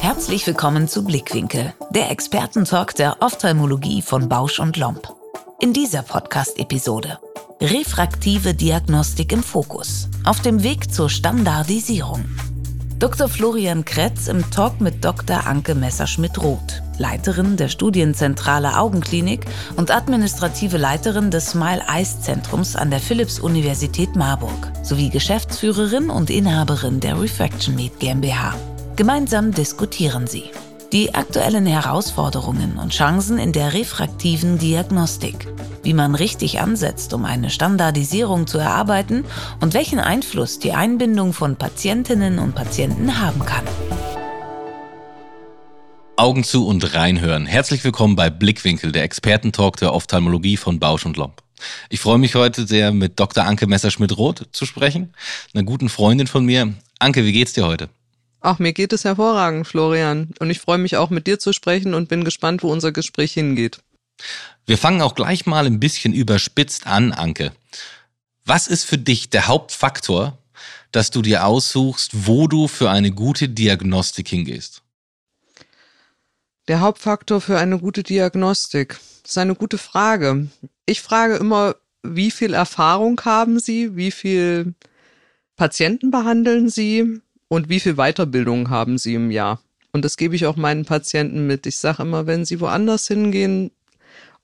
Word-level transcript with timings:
Herzlich 0.00 0.46
willkommen 0.46 0.88
zu 0.88 1.04
Blickwinkel, 1.04 1.74
der 1.90 2.10
Expertentalk 2.10 2.94
der 2.94 3.16
Ophthalmologie 3.20 4.00
von 4.00 4.28
Bausch 4.28 4.60
und 4.60 4.76
Lomb. 4.76 5.12
In 5.60 5.72
dieser 5.72 6.02
Podcast-Episode 6.02 7.18
Refraktive 7.62 8.54
Diagnostik 8.54 9.32
im 9.32 9.42
Fokus. 9.42 10.08
Auf 10.24 10.40
dem 10.40 10.62
Weg 10.62 10.94
zur 10.94 11.10
Standardisierung. 11.10 12.24
Dr. 12.98 13.28
Florian 13.28 13.84
Kretz 13.84 14.28
im 14.28 14.50
Talk 14.50 14.80
mit 14.80 15.04
Dr. 15.04 15.46
Anke 15.46 15.74
Messerschmidt-Roth, 15.74 16.82
Leiterin 17.00 17.56
der 17.56 17.68
Studienzentrale 17.68 18.78
Augenklinik 18.78 19.46
und 19.76 19.90
administrative 19.90 20.76
Leiterin 20.76 21.30
des 21.30 21.50
Smile 21.50 21.82
Eyes 21.90 22.20
Zentrums 22.20 22.76
an 22.76 22.90
der 22.90 23.00
Philipps-Universität 23.00 24.14
Marburg 24.14 24.70
sowie 24.82 25.08
Geschäftsführerin 25.08 26.10
und 26.10 26.28
Inhaberin 26.28 27.00
der 27.00 27.20
Refraction 27.20 27.74
Med 27.74 27.98
GmbH. 27.98 28.54
Gemeinsam 28.96 29.52
diskutieren 29.52 30.26
sie 30.26 30.50
die 30.92 31.14
aktuellen 31.14 31.66
Herausforderungen 31.66 32.78
und 32.78 32.92
Chancen 32.92 33.38
in 33.38 33.52
der 33.52 33.72
refraktiven 33.72 34.58
Diagnostik, 34.58 35.46
wie 35.82 35.94
man 35.94 36.14
richtig 36.14 36.60
ansetzt, 36.60 37.14
um 37.14 37.24
eine 37.24 37.48
Standardisierung 37.48 38.46
zu 38.46 38.58
erarbeiten 38.58 39.24
und 39.60 39.72
welchen 39.72 40.00
Einfluss 40.00 40.58
die 40.58 40.72
Einbindung 40.72 41.32
von 41.32 41.56
Patientinnen 41.56 42.38
und 42.38 42.54
Patienten 42.54 43.20
haben 43.20 43.46
kann. 43.46 43.64
Augen 46.20 46.44
zu 46.44 46.66
und 46.66 46.92
reinhören. 46.92 47.46
Herzlich 47.46 47.82
willkommen 47.82 48.14
bei 48.14 48.28
Blickwinkel, 48.28 48.92
der 48.92 49.04
Expertentalk 49.04 49.78
der 49.78 49.94
Ophthalmologie 49.94 50.58
von 50.58 50.78
Bausch 50.78 51.06
und 51.06 51.16
Lomb. 51.16 51.42
Ich 51.88 52.00
freue 52.00 52.18
mich 52.18 52.34
heute 52.34 52.66
sehr, 52.66 52.92
mit 52.92 53.18
Dr. 53.18 53.44
Anke 53.44 53.66
Messerschmidt-Roth 53.66 54.48
zu 54.52 54.66
sprechen, 54.66 55.14
einer 55.54 55.62
guten 55.62 55.88
Freundin 55.88 56.26
von 56.26 56.44
mir. 56.44 56.74
Anke, 56.98 57.24
wie 57.24 57.32
geht's 57.32 57.54
dir 57.54 57.66
heute? 57.66 57.88
Ach, 58.42 58.58
mir 58.58 58.74
geht 58.74 58.92
es 58.92 59.04
hervorragend, 59.04 59.66
Florian. 59.66 60.34
Und 60.40 60.50
ich 60.50 60.60
freue 60.60 60.76
mich 60.76 60.98
auch 60.98 61.08
mit 61.08 61.26
dir 61.26 61.38
zu 61.38 61.54
sprechen 61.54 61.94
und 61.94 62.10
bin 62.10 62.22
gespannt, 62.22 62.62
wo 62.62 62.70
unser 62.70 62.92
Gespräch 62.92 63.32
hingeht. 63.32 63.78
Wir 64.66 64.76
fangen 64.76 65.00
auch 65.00 65.14
gleich 65.14 65.46
mal 65.46 65.64
ein 65.64 65.80
bisschen 65.80 66.12
überspitzt 66.12 66.86
an, 66.86 67.12
Anke. 67.12 67.52
Was 68.44 68.66
ist 68.66 68.84
für 68.84 68.98
dich 68.98 69.30
der 69.30 69.46
Hauptfaktor, 69.46 70.36
dass 70.92 71.10
du 71.10 71.22
dir 71.22 71.46
aussuchst, 71.46 72.26
wo 72.26 72.46
du 72.46 72.68
für 72.68 72.90
eine 72.90 73.10
gute 73.10 73.48
Diagnostik 73.48 74.28
hingehst? 74.28 74.82
Der 76.68 76.80
Hauptfaktor 76.80 77.40
für 77.40 77.58
eine 77.58 77.78
gute 77.78 78.02
Diagnostik. 78.02 78.98
Das 79.22 79.32
ist 79.32 79.38
eine 79.38 79.54
gute 79.54 79.78
Frage. 79.78 80.48
Ich 80.86 81.00
frage 81.00 81.36
immer, 81.36 81.76
wie 82.02 82.30
viel 82.30 82.54
Erfahrung 82.54 83.20
haben 83.24 83.58
Sie? 83.58 83.96
Wie 83.96 84.10
viel 84.10 84.74
Patienten 85.56 86.10
behandeln 86.10 86.68
Sie? 86.68 87.20
und 87.50 87.68
wie 87.68 87.80
viel 87.80 87.96
Weiterbildung 87.96 88.70
haben 88.70 88.96
sie 88.96 89.14
im 89.14 89.30
Jahr. 89.30 89.60
Und 89.92 90.04
das 90.04 90.16
gebe 90.16 90.36
ich 90.36 90.46
auch 90.46 90.56
meinen 90.56 90.84
Patienten 90.84 91.46
mit. 91.46 91.66
Ich 91.66 91.78
sage 91.78 92.02
immer, 92.04 92.26
wenn 92.26 92.44
sie 92.44 92.60
woanders 92.60 93.08
hingehen 93.08 93.72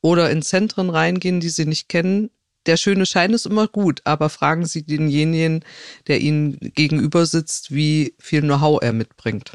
oder 0.00 0.28
in 0.30 0.42
Zentren 0.42 0.90
reingehen, 0.90 1.38
die 1.38 1.48
sie 1.48 1.66
nicht 1.66 1.88
kennen, 1.88 2.30
der 2.66 2.76
schöne 2.76 3.06
Schein 3.06 3.32
ist 3.32 3.46
immer 3.46 3.68
gut, 3.68 4.00
aber 4.02 4.28
fragen 4.28 4.66
Sie 4.66 4.82
denjenigen, 4.82 5.64
der 6.08 6.20
Ihnen 6.20 6.58
gegenüber 6.74 7.24
sitzt, 7.24 7.72
wie 7.72 8.16
viel 8.18 8.40
Know-how 8.40 8.82
er 8.82 8.92
mitbringt. 8.92 9.52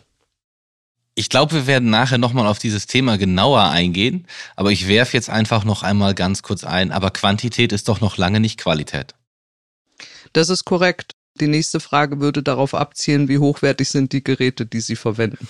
Ich 1.13 1.29
glaube, 1.29 1.53
wir 1.53 1.67
werden 1.67 1.89
nachher 1.89 2.17
nochmal 2.17 2.47
auf 2.47 2.59
dieses 2.59 2.87
Thema 2.87 3.17
genauer 3.17 3.63
eingehen, 3.63 4.27
aber 4.55 4.71
ich 4.71 4.87
werfe 4.87 5.17
jetzt 5.17 5.29
einfach 5.29 5.65
noch 5.65 5.83
einmal 5.83 6.15
ganz 6.15 6.41
kurz 6.41 6.63
ein, 6.63 6.91
aber 6.91 7.11
Quantität 7.11 7.73
ist 7.73 7.89
doch 7.89 7.99
noch 7.99 8.17
lange 8.17 8.39
nicht 8.39 8.57
Qualität. 8.57 9.13
Das 10.33 10.49
ist 10.49 10.63
korrekt. 10.63 11.11
Die 11.39 11.47
nächste 11.47 11.79
Frage 11.79 12.19
würde 12.19 12.43
darauf 12.43 12.73
abzielen, 12.73 13.27
wie 13.27 13.39
hochwertig 13.39 13.89
sind 13.89 14.13
die 14.13 14.23
Geräte, 14.23 14.65
die 14.65 14.81
Sie 14.81 14.95
verwenden. 14.95 15.47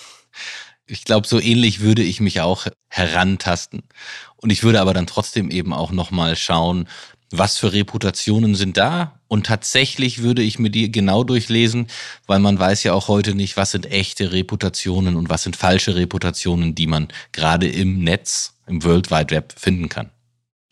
Ich 0.87 1.05
glaube, 1.05 1.27
so 1.27 1.39
ähnlich 1.39 1.79
würde 1.79 2.01
ich 2.01 2.19
mich 2.19 2.41
auch 2.41 2.67
herantasten. 2.89 3.83
Und 4.35 4.49
ich 4.49 4.63
würde 4.63 4.81
aber 4.81 4.93
dann 4.93 5.07
trotzdem 5.07 5.49
eben 5.49 5.73
auch 5.73 5.91
nochmal 5.91 6.35
schauen, 6.35 6.87
was 7.31 7.57
für 7.57 7.73
Reputationen 7.73 8.55
sind 8.55 8.77
da? 8.77 9.19
Und 9.27 9.45
tatsächlich 9.45 10.21
würde 10.21 10.41
ich 10.41 10.59
mir 10.59 10.69
die 10.69 10.91
genau 10.91 11.23
durchlesen, 11.23 11.87
weil 12.27 12.39
man 12.39 12.59
weiß 12.59 12.83
ja 12.83 12.93
auch 12.93 13.07
heute 13.07 13.33
nicht, 13.33 13.57
was 13.57 13.71
sind 13.71 13.89
echte 13.89 14.33
Reputationen 14.33 15.15
und 15.15 15.29
was 15.29 15.43
sind 15.43 15.55
falsche 15.55 15.95
Reputationen, 15.95 16.75
die 16.75 16.87
man 16.87 17.07
gerade 17.31 17.67
im 17.67 18.03
Netz, 18.03 18.55
im 18.67 18.83
World 18.83 19.09
Wide 19.09 19.33
Web 19.33 19.53
finden 19.57 19.89
kann. 19.89 20.09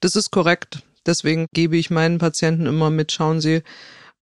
Das 0.01 0.15
ist 0.15 0.31
korrekt. 0.31 0.83
Deswegen 1.05 1.47
gebe 1.53 1.77
ich 1.77 1.89
meinen 1.89 2.17
Patienten 2.17 2.65
immer 2.65 2.89
mit, 2.89 3.11
schauen 3.11 3.39
Sie, 3.39 3.63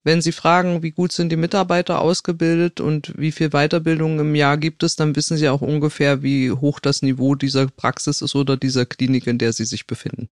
wenn 0.04 0.22
Sie 0.22 0.31
fragen, 0.31 0.84
wie 0.84 0.92
gut 0.92 1.12
sind 1.12 1.31
die 1.31 1.36
Mitarbeiter 1.36 2.00
ausgebildet 2.00 2.80
und 2.80 3.14
wie 3.18 3.31
viel 3.31 3.50
Weiterbildung 3.50 4.19
im 4.19 4.36
Jahr 4.36 4.58
gibt 4.58 4.84
es, 4.84 4.96
dann 4.96 5.16
wissen 5.16 5.36
Sie 5.36 5.50
auch 5.50 5.62
ungefähr, 5.62 6.24
wie 6.24 6.52
hoch 6.52 6.80
das 6.80 7.02
Niveau 7.02 7.36
dieser 7.36 7.68
Praxis 7.68 8.22
ist 8.22 8.36
oder 8.36 8.56
dieser 8.56 8.86
Klinik, 8.86 9.28
in 9.28 9.38
der 9.38 9.52
Sie 9.52 9.66
sich 9.66 9.86
befinden. 9.86 10.30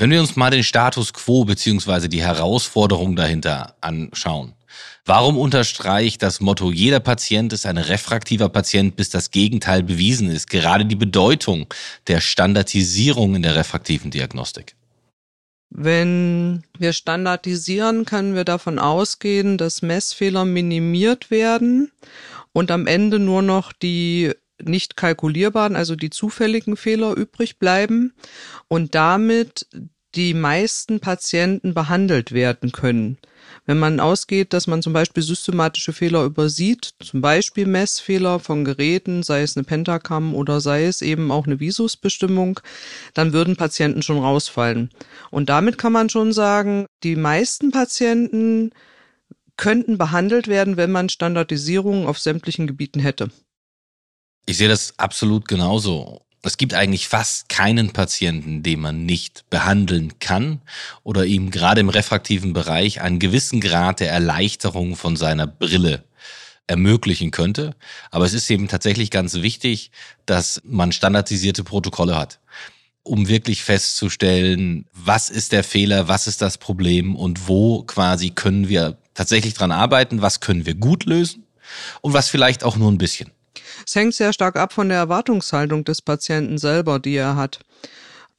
Wenn 0.00 0.12
wir 0.12 0.20
uns 0.20 0.36
mal 0.36 0.50
den 0.50 0.62
Status 0.62 1.12
quo 1.12 1.44
beziehungsweise 1.44 2.08
die 2.08 2.22
Herausforderung 2.22 3.16
dahinter 3.16 3.74
anschauen. 3.80 4.54
Warum 5.04 5.36
unterstreicht 5.36 6.22
das 6.22 6.40
Motto, 6.40 6.70
jeder 6.70 7.00
Patient 7.00 7.52
ist 7.52 7.66
ein 7.66 7.78
refraktiver 7.78 8.48
Patient, 8.48 8.94
bis 8.94 9.10
das 9.10 9.32
Gegenteil 9.32 9.82
bewiesen 9.82 10.30
ist? 10.30 10.48
Gerade 10.48 10.84
die 10.84 10.94
Bedeutung 10.94 11.66
der 12.06 12.20
Standardisierung 12.20 13.34
in 13.34 13.42
der 13.42 13.56
refraktiven 13.56 14.12
Diagnostik. 14.12 14.76
Wenn 15.70 16.62
wir 16.78 16.92
standardisieren, 16.92 18.04
können 18.04 18.36
wir 18.36 18.44
davon 18.44 18.78
ausgehen, 18.78 19.58
dass 19.58 19.82
Messfehler 19.82 20.44
minimiert 20.44 21.32
werden 21.32 21.90
und 22.52 22.70
am 22.70 22.86
Ende 22.86 23.18
nur 23.18 23.42
noch 23.42 23.72
die 23.72 24.32
nicht 24.62 24.96
kalkulierbaren, 24.96 25.76
also 25.76 25.96
die 25.96 26.10
zufälligen 26.10 26.76
Fehler 26.76 27.16
übrig 27.16 27.58
bleiben 27.58 28.12
und 28.68 28.94
damit 28.94 29.66
die 30.14 30.34
meisten 30.34 31.00
Patienten 31.00 31.74
behandelt 31.74 32.32
werden 32.32 32.72
können. 32.72 33.18
Wenn 33.66 33.78
man 33.78 34.00
ausgeht, 34.00 34.52
dass 34.52 34.66
man 34.66 34.82
zum 34.82 34.92
Beispiel 34.92 35.22
systematische 35.22 35.92
Fehler 35.92 36.24
übersieht, 36.24 36.94
zum 37.00 37.20
Beispiel 37.20 37.66
Messfehler 37.66 38.40
von 38.40 38.64
Geräten, 38.64 39.22
sei 39.22 39.42
es 39.42 39.56
eine 39.56 39.64
Pentacam 39.64 40.34
oder 40.34 40.60
sei 40.60 40.86
es 40.86 41.02
eben 41.02 41.30
auch 41.30 41.46
eine 41.46 41.60
Visusbestimmung, 41.60 42.60
dann 43.14 43.32
würden 43.32 43.56
Patienten 43.56 44.02
schon 44.02 44.18
rausfallen. 44.18 44.90
Und 45.30 45.50
damit 45.50 45.76
kann 45.76 45.92
man 45.92 46.08
schon 46.08 46.32
sagen, 46.32 46.86
die 47.02 47.16
meisten 47.16 47.70
Patienten 47.70 48.72
könnten 49.56 49.98
behandelt 49.98 50.48
werden, 50.48 50.76
wenn 50.76 50.90
man 50.90 51.08
Standardisierung 51.08 52.06
auf 52.06 52.18
sämtlichen 52.18 52.66
Gebieten 52.66 53.00
hätte. 53.00 53.30
Ich 54.48 54.56
sehe 54.56 54.68
das 54.68 54.98
absolut 54.98 55.46
genauso 55.46 56.22
es 56.42 56.56
gibt 56.56 56.74
eigentlich 56.74 57.08
fast 57.08 57.48
keinen 57.48 57.92
Patienten, 57.92 58.62
den 58.62 58.80
man 58.80 59.04
nicht 59.04 59.44
behandeln 59.50 60.18
kann 60.18 60.60
oder 61.02 61.24
ihm 61.26 61.50
gerade 61.50 61.80
im 61.80 61.88
refraktiven 61.88 62.52
Bereich 62.52 63.00
einen 63.00 63.18
gewissen 63.18 63.60
Grad 63.60 64.00
der 64.00 64.10
Erleichterung 64.10 64.96
von 64.96 65.16
seiner 65.16 65.46
Brille 65.46 66.04
ermöglichen 66.66 67.30
könnte. 67.30 67.74
Aber 68.10 68.24
es 68.24 68.34
ist 68.34 68.50
eben 68.50 68.68
tatsächlich 68.68 69.10
ganz 69.10 69.34
wichtig, 69.34 69.90
dass 70.26 70.60
man 70.64 70.92
standardisierte 70.92 71.64
Protokolle 71.64 72.16
hat, 72.16 72.40
um 73.02 73.28
wirklich 73.28 73.62
festzustellen, 73.62 74.86
was 74.92 75.30
ist 75.30 75.52
der 75.52 75.64
Fehler, 75.64 76.08
was 76.08 76.26
ist 76.26 76.40
das 76.40 76.58
Problem 76.58 77.16
und 77.16 77.48
wo 77.48 77.82
quasi 77.82 78.30
können 78.30 78.68
wir 78.68 78.98
tatsächlich 79.14 79.54
dran 79.54 79.72
arbeiten, 79.72 80.22
was 80.22 80.40
können 80.40 80.66
wir 80.66 80.74
gut 80.74 81.04
lösen 81.04 81.44
und 82.00 82.12
was 82.12 82.28
vielleicht 82.28 82.64
auch 82.64 82.76
nur 82.76 82.90
ein 82.92 82.98
bisschen. 82.98 83.32
Es 83.86 83.94
hängt 83.94 84.14
sehr 84.14 84.32
stark 84.32 84.56
ab 84.56 84.72
von 84.72 84.88
der 84.88 84.98
Erwartungshaltung 84.98 85.84
des 85.84 86.02
Patienten 86.02 86.58
selber, 86.58 86.98
die 86.98 87.14
er 87.14 87.36
hat. 87.36 87.60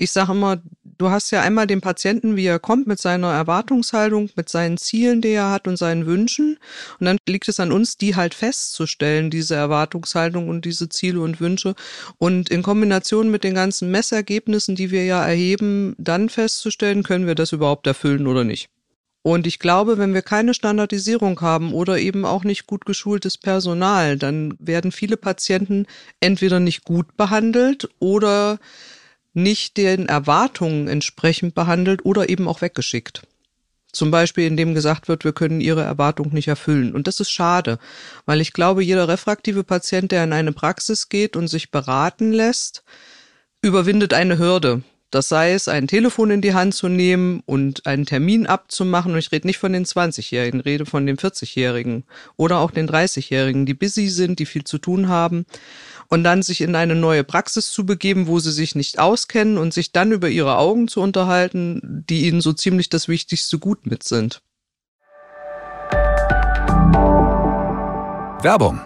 Ich 0.02 0.12
sage 0.12 0.32
immer, 0.32 0.62
du 0.98 1.10
hast 1.10 1.32
ja 1.32 1.42
einmal 1.42 1.68
den 1.68 1.82
Patienten, 1.82 2.38
wie 2.38 2.46
er 2.46 2.60
kommt, 2.60 2.88
mit 2.88 3.00
seiner 3.00 3.34
Erwartungshaltung, 3.34 4.30
mit 4.36 4.48
seinen 4.48 4.78
Zielen, 4.78 5.22
die 5.22 5.30
er 5.30 5.52
hat 5.52 5.68
und 5.68 5.76
seinen 5.76 6.06
Wünschen. 6.06 6.58
Und 7.00 7.06
dann 7.06 7.18
liegt 7.28 7.50
es 7.50 7.60
an 7.60 7.74
uns, 7.74 7.98
die 7.98 8.16
halt 8.16 8.34
festzustellen, 8.34 9.30
diese 9.30 9.56
Erwartungshaltung 9.56 10.48
und 10.48 10.64
diese 10.64 10.88
Ziele 10.88 11.20
und 11.20 11.42
Wünsche. 11.42 11.76
Und 12.18 12.50
in 12.50 12.64
Kombination 12.64 13.30
mit 13.30 13.44
den 13.44 13.56
ganzen 13.56 13.92
Messergebnissen, 13.92 14.76
die 14.76 14.92
wir 14.92 15.04
ja 15.04 15.26
erheben, 15.26 15.96
dann 15.98 16.30
festzustellen, 16.30 17.04
können 17.04 17.28
wir 17.28 17.36
das 17.36 17.52
überhaupt 17.52 17.86
erfüllen 17.86 18.26
oder 18.26 18.46
nicht. 18.46 18.70
Und 19.22 19.48
ich 19.48 19.60
glaube, 19.60 19.98
wenn 19.98 20.14
wir 20.14 20.22
keine 20.22 20.54
Standardisierung 20.54 21.42
haben 21.42 21.74
oder 21.74 22.00
eben 22.00 22.24
auch 22.26 22.44
nicht 22.44 22.68
gut 22.68 22.86
geschultes 22.86 23.38
Personal, 23.38 24.18
dann 24.18 24.56
werden 24.60 24.92
viele 24.92 25.18
Patienten 25.18 25.88
entweder 26.22 26.60
nicht 26.60 26.86
gut 26.86 27.18
behandelt 27.18 27.90
oder 28.00 28.60
nicht 29.34 29.78
den 29.78 30.08
Erwartungen 30.08 30.88
entsprechend 30.88 31.54
behandelt 31.54 32.06
oder 32.06 32.30
eben 32.30 32.48
auch 32.48 32.62
weggeschickt. 32.62 33.24
Zum 33.92 34.12
Beispiel, 34.12 34.46
indem 34.46 34.76
gesagt 34.76 35.08
wird, 35.08 35.26
wir 35.26 35.34
können 35.34 35.62
ihre 35.62 35.82
Erwartung 35.82 36.32
nicht 36.32 36.48
erfüllen. 36.48 36.94
Und 36.94 37.08
das 37.08 37.20
ist 37.20 37.32
schade, 37.32 37.80
weil 38.26 38.40
ich 38.40 38.54
glaube, 38.54 38.84
jeder 38.84 39.08
refraktive 39.08 39.64
Patient, 39.64 40.12
der 40.12 40.24
in 40.24 40.34
eine 40.34 40.54
Praxis 40.54 41.10
geht 41.10 41.36
und 41.36 41.48
sich 41.48 41.72
beraten 41.72 42.32
lässt, 42.32 42.84
überwindet 43.62 44.14
eine 44.14 44.38
Hürde 44.38 44.84
Das 45.12 45.28
sei 45.28 45.54
es, 45.54 45.68
ein 45.68 45.88
Telefon 45.88 46.30
in 46.30 46.42
die 46.42 46.54
Hand 46.54 46.76
zu 46.76 46.88
nehmen 46.88 47.42
und 47.48 47.88
einen 47.88 48.06
Termin 48.06 48.46
abzumachen. 48.46 49.14
Und 49.14 49.18
ich 49.18 49.32
rede 49.32 49.48
nicht 49.48 49.58
von 49.58 49.74
den 49.74 49.86
20-Jährigen, 49.86 50.60
rede 50.60 50.86
von 50.86 51.08
den 51.08 51.18
40-Jährigen 51.18 52.04
oder 52.38 52.60
auch 52.60 52.70
den 52.70 52.88
30-Jährigen, 52.88 53.66
die 53.66 53.74
busy 53.74 54.10
sind, 54.10 54.38
die 54.38 54.46
viel 54.46 54.66
zu 54.66 54.78
tun 54.78 55.08
haben. 55.08 55.46
Und 56.10 56.24
dann 56.24 56.44
sich 56.44 56.62
in 56.62 56.76
eine 56.76 56.96
neue 56.96 57.24
Praxis 57.24 57.72
zu 57.72 57.86
begeben, 57.86 58.28
wo 58.28 58.40
sie 58.40 58.52
sich 58.52 58.76
nicht 58.76 59.00
auskennen 59.00 59.58
und 59.58 59.74
sich 59.74 59.92
dann 59.92 60.12
über 60.12 60.30
ihre 60.30 60.58
Augen 60.58 60.88
zu 60.88 61.02
unterhalten, 61.02 62.04
die 62.08 62.28
ihnen 62.28 62.42
so 62.42 62.54
ziemlich 62.54 62.90
das 62.90 63.08
wichtigste 63.08 63.58
Gut 63.58 63.88
mit 63.88 64.04
sind. 64.04 64.42
Werbung 68.42 68.80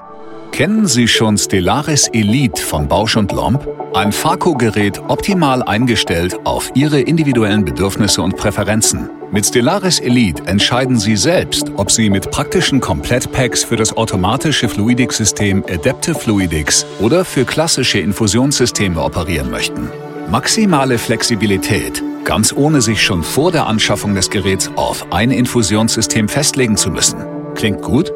Kennen 0.54 0.86
Sie 0.86 1.08
schon 1.08 1.36
Stellaris 1.36 2.10
Elite 2.14 2.62
von 2.62 2.88
Bausch 2.88 3.18
und 3.18 3.32
Lomb? 3.32 3.68
Ein 3.96 4.12
Farco-Gerät 4.12 5.02
optimal 5.08 5.64
eingestellt 5.64 6.38
auf 6.44 6.70
Ihre 6.76 7.00
individuellen 7.00 7.66
Bedürfnisse 7.66 8.22
und 8.22 8.38
Präferenzen. 8.38 9.10
Mit 9.32 9.48
Stellaris 9.48 10.00
Elite 10.00 10.46
entscheiden 10.46 11.00
Sie 11.00 11.16
selbst, 11.16 11.72
ob 11.76 11.90
Sie 11.90 12.08
mit 12.12 12.30
praktischen 12.30 12.80
Komplettpacks 12.80 13.64
für 13.64 13.78
das 13.78 13.98
automatische 13.98 14.70
Fluidics-System 14.70 15.64
Adaptive 15.68 16.20
Fluidics 16.20 16.86
oder 17.00 17.26
für 17.26 17.46
klassische 17.46 17.98
Infusionssysteme 17.98 19.02
operieren 19.02 19.50
möchten. 19.50 19.90
Maximale 20.30 21.00
Flexibilität, 21.00 22.04
ganz 22.26 22.54
ohne 22.54 22.80
sich 22.82 23.02
schon 23.02 23.24
vor 23.24 23.52
der 23.52 23.66
Anschaffung 23.66 24.14
des 24.14 24.30
Geräts 24.30 24.70
auf 24.76 25.12
ein 25.12 25.32
Infusionssystem 25.32 26.30
festlegen 26.30 26.78
zu 26.78 26.92
müssen. 26.92 27.26
Klingt 27.56 27.82
gut? 27.82 28.14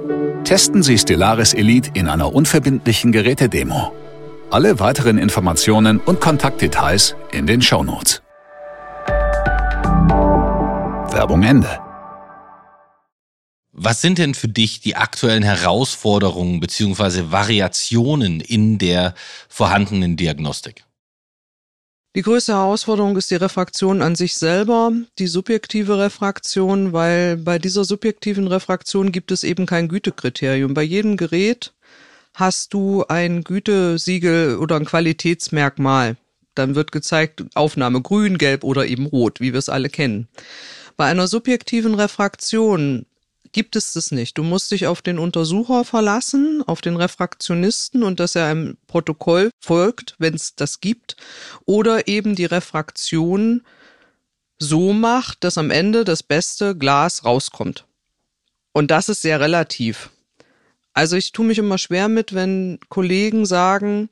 Testen 0.48 0.82
Sie 0.82 0.98
Stellaris 0.98 1.54
Elite 1.54 1.92
in 1.94 2.08
einer 2.08 2.34
unverbindlichen 2.34 3.12
Gerätedemo. 3.12 3.92
Alle 4.50 4.80
weiteren 4.80 5.18
Informationen 5.18 6.00
und 6.00 6.22
Kontaktdetails 6.22 7.18
in 7.34 7.48
den 7.48 7.62
Shownotes. 7.62 8.22
Werbung 11.12 11.44
Ende. 11.44 11.68
Was 13.74 14.00
sind 14.02 14.20
denn 14.20 14.36
für 14.36 14.48
dich 14.48 14.80
die 14.80 14.96
aktuellen 14.96 15.44
Herausforderungen 15.44 16.62
bzw. 16.62 17.30
Variationen 17.30 18.40
in 18.40 18.78
der 18.78 19.16
vorhandenen 19.50 20.16
Diagnostik? 20.16 20.87
Die 22.18 22.24
größte 22.24 22.54
Herausforderung 22.54 23.16
ist 23.16 23.30
die 23.30 23.36
Refraktion 23.36 24.02
an 24.02 24.16
sich 24.16 24.38
selber, 24.38 24.92
die 25.20 25.28
subjektive 25.28 26.00
Refraktion, 26.00 26.92
weil 26.92 27.38
bei 27.38 27.60
dieser 27.60 27.84
subjektiven 27.84 28.48
Refraktion 28.48 29.12
gibt 29.12 29.32
es 29.32 29.44
eben 29.44 29.68
kein 29.68 29.88
Gütekriterium. 29.88 30.74
Bei 30.74 30.82
jedem 30.82 31.16
Gerät 31.16 31.74
hast 32.34 32.74
du 32.74 33.06
ein 33.08 33.44
Gütesiegel 33.44 34.58
oder 34.58 34.78
ein 34.78 34.86
Qualitätsmerkmal. 34.86 36.18
Dann 36.56 36.74
wird 36.74 36.92
gezeigt, 36.92 37.44
Aufnahme 37.54 38.02
grün, 38.02 38.40
gelb 38.40 38.64
oder 38.64 38.88
eben 38.88 39.06
rot, 39.06 39.40
wie 39.40 39.54
wir 39.54 39.60
es 39.60 39.70
alle 39.70 39.90
kennen. 39.90 40.28
Bei 40.96 41.06
einer 41.06 41.28
subjektiven 41.28 41.94
Refraktion 41.94 43.06
gibt 43.52 43.76
es 43.76 43.94
das 43.94 44.12
nicht. 44.12 44.38
Du 44.38 44.44
musst 44.44 44.72
dich 44.72 44.88
auf 44.88 45.02
den 45.02 45.20
Untersucher 45.20 45.84
verlassen, 45.84 46.64
auf 46.66 46.82
den 46.82 46.96
Refraktionisten 46.96 48.04
und 48.04 48.20
dass 48.20 48.36
er 48.36 48.48
einem 48.48 48.78
Protokoll 48.88 49.52
folgt, 49.60 50.16
wenn 50.20 50.34
es 50.34 50.56
das 50.56 50.80
gibt, 50.80 51.16
oder 51.66 52.08
eben 52.08 52.36
die 52.36 52.46
Refraktion 52.46 53.64
so 54.60 54.94
macht, 54.94 55.44
dass 55.44 55.58
am 55.58 55.72
Ende 55.72 56.04
das 56.04 56.24
beste 56.24 56.76
Glas 56.76 57.26
rauskommt. 57.26 57.86
Und 58.74 58.92
das 58.92 59.10
ist 59.10 59.22
sehr 59.22 59.40
relativ. 59.40 60.10
Also 60.94 61.16
ich 61.16 61.32
tue 61.32 61.46
mich 61.46 61.60
immer 61.60 61.78
schwer 61.78 62.08
mit, 62.10 62.34
wenn 62.34 62.80
Kollegen 62.90 63.46
sagen, 63.46 64.10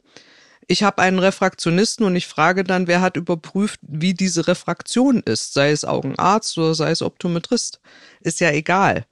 ich 0.68 0.84
habe 0.84 1.02
einen 1.02 1.20
Refraktionisten 1.20 2.06
und 2.06 2.16
ich 2.16 2.28
frage 2.28 2.64
dann, 2.64 2.88
wer 2.88 3.02
hat 3.02 3.18
überprüft, 3.18 3.80
wie 3.82 4.14
diese 4.14 4.48
Refraktion 4.48 5.22
ist, 5.22 5.54
sei 5.54 5.72
es 5.72 5.86
Augenarzt 5.86 6.58
oder 6.58 6.74
sei 6.74 6.92
es 6.92 7.02
Optometrist. 7.02 7.80
Ist 8.22 8.40
ja 8.40 8.52
egal. 8.52 9.06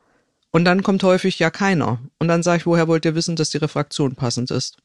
Und 0.54 0.66
dann 0.66 0.84
kommt 0.84 1.04
häufig 1.04 1.40
ja 1.40 1.50
keiner. 1.50 2.00
Und 2.20 2.28
dann 2.28 2.44
sage 2.44 2.60
ich, 2.60 2.66
woher 2.66 2.88
wollt 2.88 3.06
ihr 3.06 3.16
wissen, 3.16 3.36
dass 3.36 3.50
die 3.50 3.58
Refraktion 3.58 4.16
passend 4.16 4.52
ist? 4.52 4.78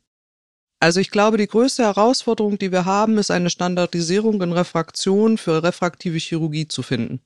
Also 0.80 0.98
ich 0.98 1.10
glaube, 1.10 1.36
die 1.36 1.46
größte 1.46 1.82
Herausforderung, 1.82 2.58
die 2.58 2.72
wir 2.72 2.84
haben, 2.84 3.18
ist 3.18 3.30
eine 3.30 3.50
Standardisierung 3.50 4.40
in 4.42 4.52
Refraktion 4.52 5.36
für 5.36 5.62
refraktive 5.62 6.16
Chirurgie 6.18 6.68
zu 6.68 6.82
finden. 6.82 7.20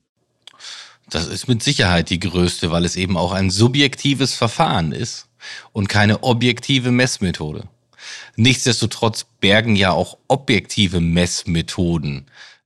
Das 1.09 1.27
ist 1.27 1.47
mit 1.47 1.63
Sicherheit 1.63 2.09
die 2.09 2.19
größte, 2.19 2.69
weil 2.71 2.83
es 2.83 2.95
eben 2.95 3.17
auch 3.17 3.31
ein 3.31 3.49
subjektives 3.49 4.33
Verfahren 4.33 4.91
ist 4.91 5.27
und 5.71 5.87
keine 5.87 6.23
objektive 6.23 6.91
Messmethode. 6.91 7.69
Nichtsdestotrotz 8.35 9.25
bergen 9.39 9.75
ja 9.75 9.91
auch 9.91 10.17
objektive 10.27 10.99
Messmethoden 10.99 12.25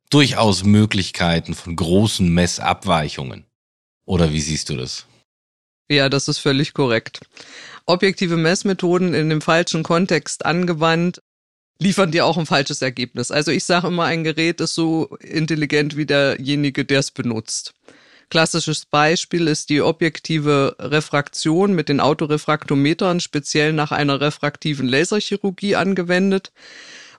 durchaus 0.10 0.64
Möglichkeiten 0.64 1.54
von 1.54 1.76
großen 1.76 2.34
Messabweichungen. 2.34 3.46
Oder 4.06 4.32
wie 4.32 4.42
siehst 4.42 4.70
du 4.70 4.78
das? 4.78 5.06
Ja, 5.90 6.10
das 6.10 6.28
ist 6.28 6.40
völlig 6.40 6.74
korrekt. 6.74 7.22
Objektive 7.86 8.36
Messmethoden 8.36 9.14
in 9.14 9.30
dem 9.30 9.42
falschen 9.42 9.84
Kontext 9.84 10.46
angewandt 10.46 11.22
liefern 11.80 12.12
dir 12.12 12.26
auch 12.26 12.38
ein 12.38 12.46
falsches 12.46 12.82
Ergebnis. 12.82 13.32
Also 13.32 13.52
ich 13.52 13.64
sage 13.64 13.88
immer, 13.88 14.06
ein 14.06 14.24
Gerät 14.24 14.60
ist 14.62 14.76
so 14.76 15.18
intelligent 15.22 15.96
wie 15.96 16.06
derjenige, 16.06 16.84
der 16.86 17.00
es 17.00 17.12
benutzt. 17.12 17.74
Klassisches 18.30 18.86
Beispiel 18.86 19.48
ist 19.48 19.70
die 19.70 19.82
objektive 19.82 20.76
Refraktion 20.80 21.74
mit 21.74 21.88
den 21.88 22.02
Autorefraktometern, 22.02 23.22
speziell 23.22 23.72
nach 23.72 23.94
einer 23.94 24.20
refraktiven 24.20 24.88
Laserchirurgie 24.88 25.78
angewendet, 25.78 26.52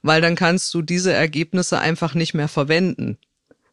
weil 0.02 0.20
dann 0.20 0.36
kannst 0.36 0.74
du 0.74 0.82
diese 0.82 1.12
Ergebnisse 1.14 1.78
einfach 1.78 2.12
nicht 2.12 2.34
mehr 2.34 2.48
verwenden. 2.48 3.16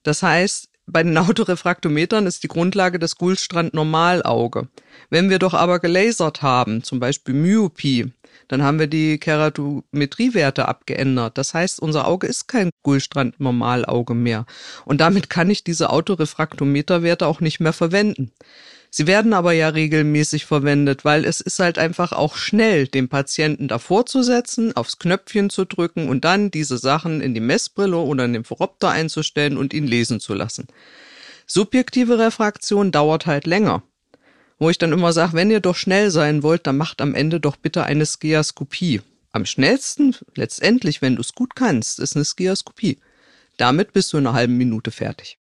Das 0.03 0.23
heißt, 0.23 0.69
bei 0.87 1.03
den 1.03 1.17
Autorefraktometern 1.17 2.27
ist 2.27 2.43
die 2.43 2.47
Grundlage 2.47 2.99
das 2.99 3.15
Gullstrand 3.15 3.73
Normalauge. 3.73 4.67
Wenn 5.09 5.29
wir 5.29 5.39
doch 5.39 5.53
aber 5.53 5.79
gelasert 5.79 6.41
haben, 6.41 6.83
zum 6.83 6.99
Beispiel 6.99 7.33
Myopie, 7.33 8.13
dann 8.47 8.61
haben 8.61 8.79
wir 8.79 8.87
die 8.87 9.17
Keratometriewerte 9.17 10.67
abgeändert. 10.67 11.37
Das 11.37 11.53
heißt, 11.53 11.79
unser 11.79 12.07
Auge 12.07 12.27
ist 12.27 12.47
kein 12.47 12.69
Gullstrand 12.83 13.39
Normalauge 13.39 14.13
mehr. 14.13 14.45
Und 14.85 15.01
damit 15.01 15.29
kann 15.29 15.49
ich 15.49 15.63
diese 15.63 15.89
Autorefraktometerwerte 15.89 17.25
auch 17.25 17.39
nicht 17.39 17.59
mehr 17.59 17.73
verwenden. 17.73 18.31
Sie 18.97 19.07
werden 19.07 19.33
aber 19.33 19.51
ja 19.51 19.67
regelmäßig 19.67 20.45
verwendet, 20.45 21.03
weil 21.03 21.25
es 21.25 21.41
ist 21.41 21.59
halt 21.59 21.77
einfach 21.77 22.13
auch 22.13 22.37
schnell, 22.37 22.87
den 22.87 23.09
Patienten 23.09 23.67
davor 23.67 24.05
zu 24.05 24.23
setzen, 24.23 24.73
aufs 24.73 24.99
Knöpfchen 24.99 25.49
zu 25.49 25.65
drücken 25.65 26.07
und 26.07 26.23
dann 26.23 26.49
diese 26.49 26.77
Sachen 26.77 27.19
in 27.19 27.33
die 27.33 27.41
Messbrille 27.41 27.97
oder 27.97 28.23
in 28.23 28.31
den 28.31 28.45
Phoropter 28.45 28.91
einzustellen 28.91 29.57
und 29.57 29.73
ihn 29.73 29.85
lesen 29.85 30.21
zu 30.21 30.33
lassen. 30.33 30.67
Subjektive 31.45 32.19
Refraktion 32.19 32.93
dauert 32.93 33.25
halt 33.25 33.47
länger. 33.47 33.83
Wo 34.59 34.69
ich 34.69 34.77
dann 34.77 34.93
immer 34.93 35.11
sage, 35.11 35.33
wenn 35.33 35.51
ihr 35.51 35.59
doch 35.59 35.75
schnell 35.75 36.09
sein 36.09 36.41
wollt, 36.41 36.65
dann 36.65 36.77
macht 36.77 37.01
am 37.01 37.15
Ende 37.15 37.41
doch 37.41 37.57
bitte 37.57 37.83
eine 37.83 38.05
Skiaskopie. 38.05 39.01
Am 39.33 39.45
schnellsten, 39.45 40.15
letztendlich, 40.35 41.01
wenn 41.01 41.17
du 41.17 41.21
es 41.21 41.33
gut 41.33 41.57
kannst, 41.57 41.99
ist 41.99 42.15
eine 42.15 42.23
Skiaskopie. 42.23 42.99
Damit 43.57 43.91
bist 43.91 44.13
du 44.13 44.19
in 44.19 44.25
einer 44.25 44.37
halben 44.37 44.55
Minute 44.55 44.91
fertig. 44.91 45.37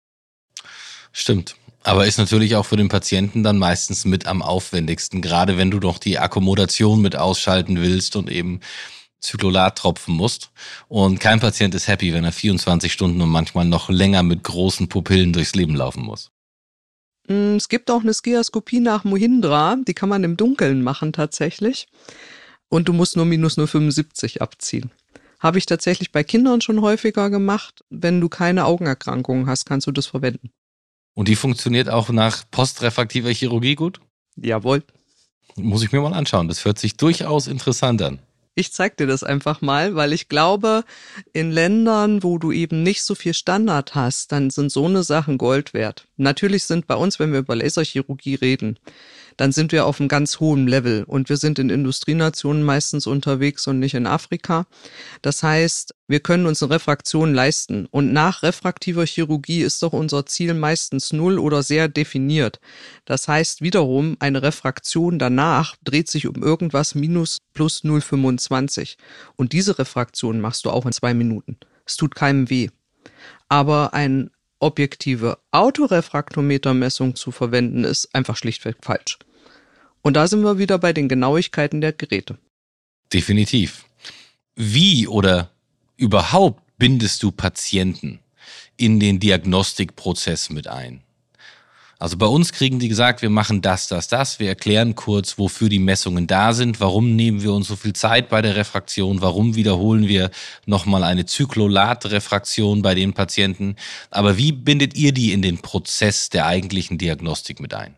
Stimmt. 1.12 1.56
Aber 1.84 2.06
ist 2.06 2.18
natürlich 2.18 2.56
auch 2.56 2.66
für 2.66 2.78
den 2.78 2.90
Patienten 2.90 3.44
dann 3.44 3.58
meistens 3.58 4.06
mit 4.06 4.26
am 4.28 4.42
aufwendigsten, 4.42 5.22
gerade 5.22 5.58
wenn 5.58 5.72
du 5.72 5.80
doch 5.80 5.98
die 5.98 6.20
Akkommodation 6.20 7.02
mit 7.02 7.16
ausschalten 7.16 7.80
willst 7.82 8.16
und 8.16 8.30
eben 8.30 8.60
Zyklolad 9.22 9.78
tropfen 9.78 10.16
musst. 10.16 10.52
Und 10.88 11.20
kein 11.20 11.40
Patient 11.40 11.76
ist 11.76 11.88
happy, 11.88 12.14
wenn 12.14 12.24
er 12.24 12.32
24 12.32 12.92
Stunden 12.92 13.22
und 13.22 13.30
manchmal 13.30 13.66
noch 13.66 13.90
länger 13.90 14.24
mit 14.24 14.44
großen 14.44 14.90
Pupillen 14.90 15.34
durchs 15.34 15.56
Leben 15.56 15.76
laufen 15.76 16.04
muss. 16.04 16.32
Mm, 17.28 17.56
es 17.56 17.70
gibt 17.70 17.92
auch 17.92 18.02
eine 18.02 18.14
Skiaskopie 18.14 18.80
nach 18.80 19.04
Mohindra, 19.04 19.78
die 19.88 19.94
kann 19.94 20.10
man 20.10 20.24
im 20.24 20.38
Dunkeln 20.38 20.82
machen 20.82 21.14
tatsächlich. 21.14 21.88
Und 22.70 22.88
du 22.88 22.94
musst 22.94 23.16
nur 23.16 23.26
minus 23.26 23.58
0,75 23.58 24.40
abziehen. 24.40 24.92
Habe 25.40 25.58
ich 25.58 25.66
tatsächlich 25.66 26.12
bei 26.12 26.24
Kindern 26.24 26.62
schon 26.62 26.82
häufiger 26.82 27.30
gemacht. 27.30 27.84
Wenn 27.90 28.20
du 28.22 28.30
keine 28.30 28.66
Augenerkrankungen 28.66 29.48
hast, 29.48 29.66
kannst 29.66 29.88
du 29.88 29.92
das 29.92 30.06
verwenden. 30.06 30.52
Und 31.20 31.28
die 31.28 31.36
funktioniert 31.36 31.90
auch 31.90 32.08
nach 32.08 32.46
postrefraktiver 32.50 33.30
Chirurgie 33.32 33.76
gut? 33.76 34.00
Jawohl. 34.38 34.84
Muss 35.58 35.84
ich 35.84 35.92
mir 35.92 36.00
mal 36.00 36.14
anschauen. 36.14 36.48
Das 36.48 36.64
hört 36.64 36.80
sich 36.80 36.96
durchaus 36.96 37.48
interessant 37.48 38.02
an. 38.02 38.20
Ich 38.56 38.72
zeig 38.72 38.96
dir 38.96 39.06
das 39.06 39.26
einfach 39.26 39.60
mal, 39.60 39.96
weil 39.96 40.14
ich 40.14 40.30
glaube, 40.30 40.86
in 41.34 41.52
Ländern, 41.52 42.24
wo 42.24 42.38
du 42.38 42.54
eben 42.54 42.84
nicht 42.84 43.04
so 43.04 43.16
viel 43.16 43.34
Standard 43.34 43.96
hast, 43.96 44.32
dann 44.32 44.50
sind 44.50 44.72
so 44.72 44.86
eine 44.86 45.04
Sachen 45.04 45.38
Gold 45.38 45.74
wert. 45.74 46.08
Natürlich 46.16 46.64
sind 46.64 46.88
bei 46.88 46.96
uns, 46.96 47.20
wenn 47.20 47.34
wir 47.34 47.40
über 47.40 47.58
Laserchirurgie 47.58 48.36
reden, 48.36 48.80
dann 49.39 49.53
sind 49.53 49.72
wir 49.72 49.86
auf 49.86 50.01
einem 50.01 50.10
ganz 50.10 50.41
hohen 50.41 50.67
Level 50.67 51.05
und 51.05 51.29
wir 51.29 51.38
sind 51.38 51.60
in 51.60 51.69
Industrienationen 51.69 52.62
meistens 52.62 53.08
unterwegs 53.08 53.67
und 53.67 53.79
nicht 53.79 53.93
in 53.93 54.05
Afrika. 54.05 54.65
Das 55.22 55.43
heißt, 55.43 55.96
wir 56.10 56.19
können 56.19 56.46
uns 56.46 56.62
eine 56.62 56.74
Refraktion 56.74 57.34
leisten 57.34 57.86
und 57.86 58.12
nach 58.12 58.43
refraktiver 58.43 59.05
Chirurgie 59.05 59.62
ist 59.62 59.81
doch 59.81 59.93
unser 59.93 60.25
Ziel 60.25 60.53
meistens 60.53 61.13
null 61.13 61.39
oder 61.39 61.63
sehr 61.63 61.88
definiert. 61.88 62.60
Das 63.05 63.29
heißt 63.29 63.62
wiederum, 63.62 64.17
eine 64.19 64.41
Refraktion 64.41 65.19
danach 65.19 65.77
dreht 65.86 66.10
sich 66.10 66.27
um 66.27 66.43
irgendwas 66.43 66.93
minus 66.93 67.38
plus 67.53 67.86
0,25 67.86 68.98
und 69.38 69.53
diese 69.53 69.79
Refraktion 69.79 70.41
machst 70.41 70.65
du 70.65 70.69
auch 70.69 70.86
in 70.86 70.91
zwei 70.91 71.13
Minuten. 71.13 71.55
Es 71.86 71.96
tut 71.96 72.13
keinem 72.13 72.50
weh. 72.50 72.67
Aber 73.48 73.93
eine 73.93 74.31
objektive 74.60 75.38
Autorefraktometermessung 75.51 77.15
zu 77.15 77.31
verwenden, 77.31 77.86
ist 77.86 78.13
einfach 78.13 78.36
schlichtweg 78.36 78.75
falsch. 78.81 79.17
Und 80.01 80.13
da 80.15 80.27
sind 80.27 80.44
wir 80.44 80.58
wieder 80.58 80.77
bei 80.77 80.94
den 80.94 81.10
Genauigkeiten 81.10 81.82
der 81.82 81.94
Geräte. 81.94 82.38
Definitiv. 83.12 83.86
Wie 84.56 85.08
oder 85.08 85.50
überhaupt 85.98 86.62
bindest 86.77 87.24
du 87.24 87.32
Patienten 87.32 88.20
in 88.77 89.00
den 89.00 89.20
Diagnostikprozess 89.20 90.50
mit 90.50 90.68
ein? 90.68 91.01
Also 92.01 92.15
bei 92.15 92.27
uns 92.27 92.53
kriegen 92.53 92.79
die 92.79 92.88
gesagt, 92.88 93.22
wir 93.22 93.29
machen 93.29 93.62
das, 93.62 93.89
das, 93.89 94.08
das. 94.08 94.39
Wir 94.39 94.48
erklären 94.48 94.96
kurz, 94.96 95.38
wofür 95.38 95.68
die 95.68 95.79
Messungen 95.79 96.27
da 96.27 96.53
sind. 96.53 96.79
Warum 96.79 97.18
nehmen 97.18 97.44
wir 97.44 97.51
uns 97.51 97.68
so 97.68 97.75
viel 97.75 97.91
Zeit 97.91 98.29
bei 98.29 98.41
der 98.41 98.56
Refraktion? 98.56 99.22
Warum 99.22 99.56
wiederholen 99.56 100.08
wir 100.08 100.32
nochmal 100.65 101.03
eine 101.03 101.25
Zyklolat-Refraktion 101.25 102.82
bei 102.82 102.96
den 102.96 103.12
Patienten? 103.12 103.75
Aber 104.12 104.38
wie 104.38 104.53
bindet 104.53 104.96
ihr 104.96 105.12
die 105.12 105.34
in 105.34 105.41
den 105.41 105.58
Prozess 105.58 106.29
der 106.29 106.46
eigentlichen 106.46 106.98
Diagnostik 106.98 107.60
mit 107.60 107.74
ein? 107.74 107.96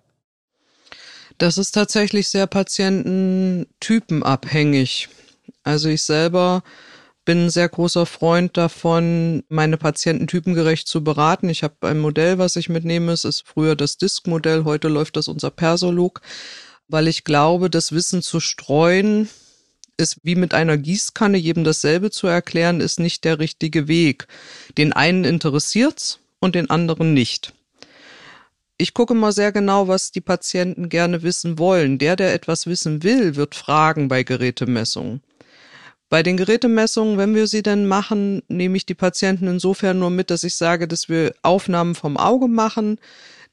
Das 1.41 1.57
ist 1.57 1.71
tatsächlich 1.71 2.29
sehr 2.29 2.45
patiententypenabhängig. 2.45 5.10
Also 5.63 5.89
ich 5.89 6.03
selber 6.03 6.62
bin 7.25 7.45
ein 7.45 7.50
sehr 7.50 7.67
großer 7.67 8.05
Freund 8.05 8.55
davon, 8.57 9.43
meine 9.50 9.77
Patienten 9.77 10.27
typengerecht 10.27 10.88
zu 10.88 11.03
beraten. 11.03 11.50
Ich 11.50 11.63
habe 11.63 11.88
ein 11.88 11.98
Modell, 11.98 12.38
was 12.38 12.57
ich 12.57 12.69
mitnehme. 12.69 13.12
Es 13.12 13.25
ist 13.25 13.43
früher 13.43 13.75
das 13.75 13.98
Disk-Modell, 13.98 14.65
heute 14.65 14.88
läuft 14.88 15.17
das 15.17 15.27
unser 15.27 15.50
Persolog, 15.50 16.21
weil 16.88 17.07
ich 17.07 17.24
glaube, 17.24 17.71
das 17.71 17.91
Wissen 17.91 18.21
zu 18.21 18.39
streuen 18.39 19.27
ist 19.98 20.17
wie 20.21 20.36
mit 20.36 20.53
einer 20.53 20.77
Gießkanne, 20.77 21.39
jedem 21.39 21.63
dasselbe 21.63 22.12
zu 22.12 22.27
erklären, 22.27 22.81
ist 22.81 23.00
nicht 23.00 23.24
der 23.24 23.39
richtige 23.39 23.88
Weg. 23.88 24.27
Den 24.77 24.93
einen 24.93 25.24
interessiert's 25.24 26.19
und 26.39 26.53
den 26.53 26.69
anderen 26.69 27.15
nicht. 27.15 27.51
Ich 28.82 28.96
gucke 28.96 29.14
mal 29.14 29.32
sehr 29.32 29.52
genau, 29.52 29.88
was 29.88 30.12
die 30.12 30.22
Patienten 30.22 30.90
gerne 30.90 31.22
wissen 31.22 31.60
wollen. 31.60 32.00
Der, 32.00 32.16
der 32.16 32.34
etwas 32.34 32.66
wissen 32.66 33.04
will, 33.04 33.36
wird 33.36 33.54
fragen 33.54 34.08
bei 34.08 34.24
Gerätemessungen. 34.24 35.22
Bei 36.10 36.24
den 36.24 36.36
Gerätemessungen, 36.36 37.20
wenn 37.20 37.36
wir 37.36 37.46
sie 37.46 37.62
denn 37.62 37.86
machen, 37.86 38.42
nehme 38.48 38.76
ich 38.76 38.88
die 38.88 38.96
Patienten 38.96 39.46
insofern 39.46 40.00
nur 40.00 40.10
mit, 40.10 40.32
dass 40.32 40.44
ich 40.44 40.56
sage, 40.56 40.88
dass 40.88 41.10
wir 41.10 41.36
Aufnahmen 41.44 41.94
vom 41.94 42.18
Auge 42.18 42.48
machen, 42.48 42.98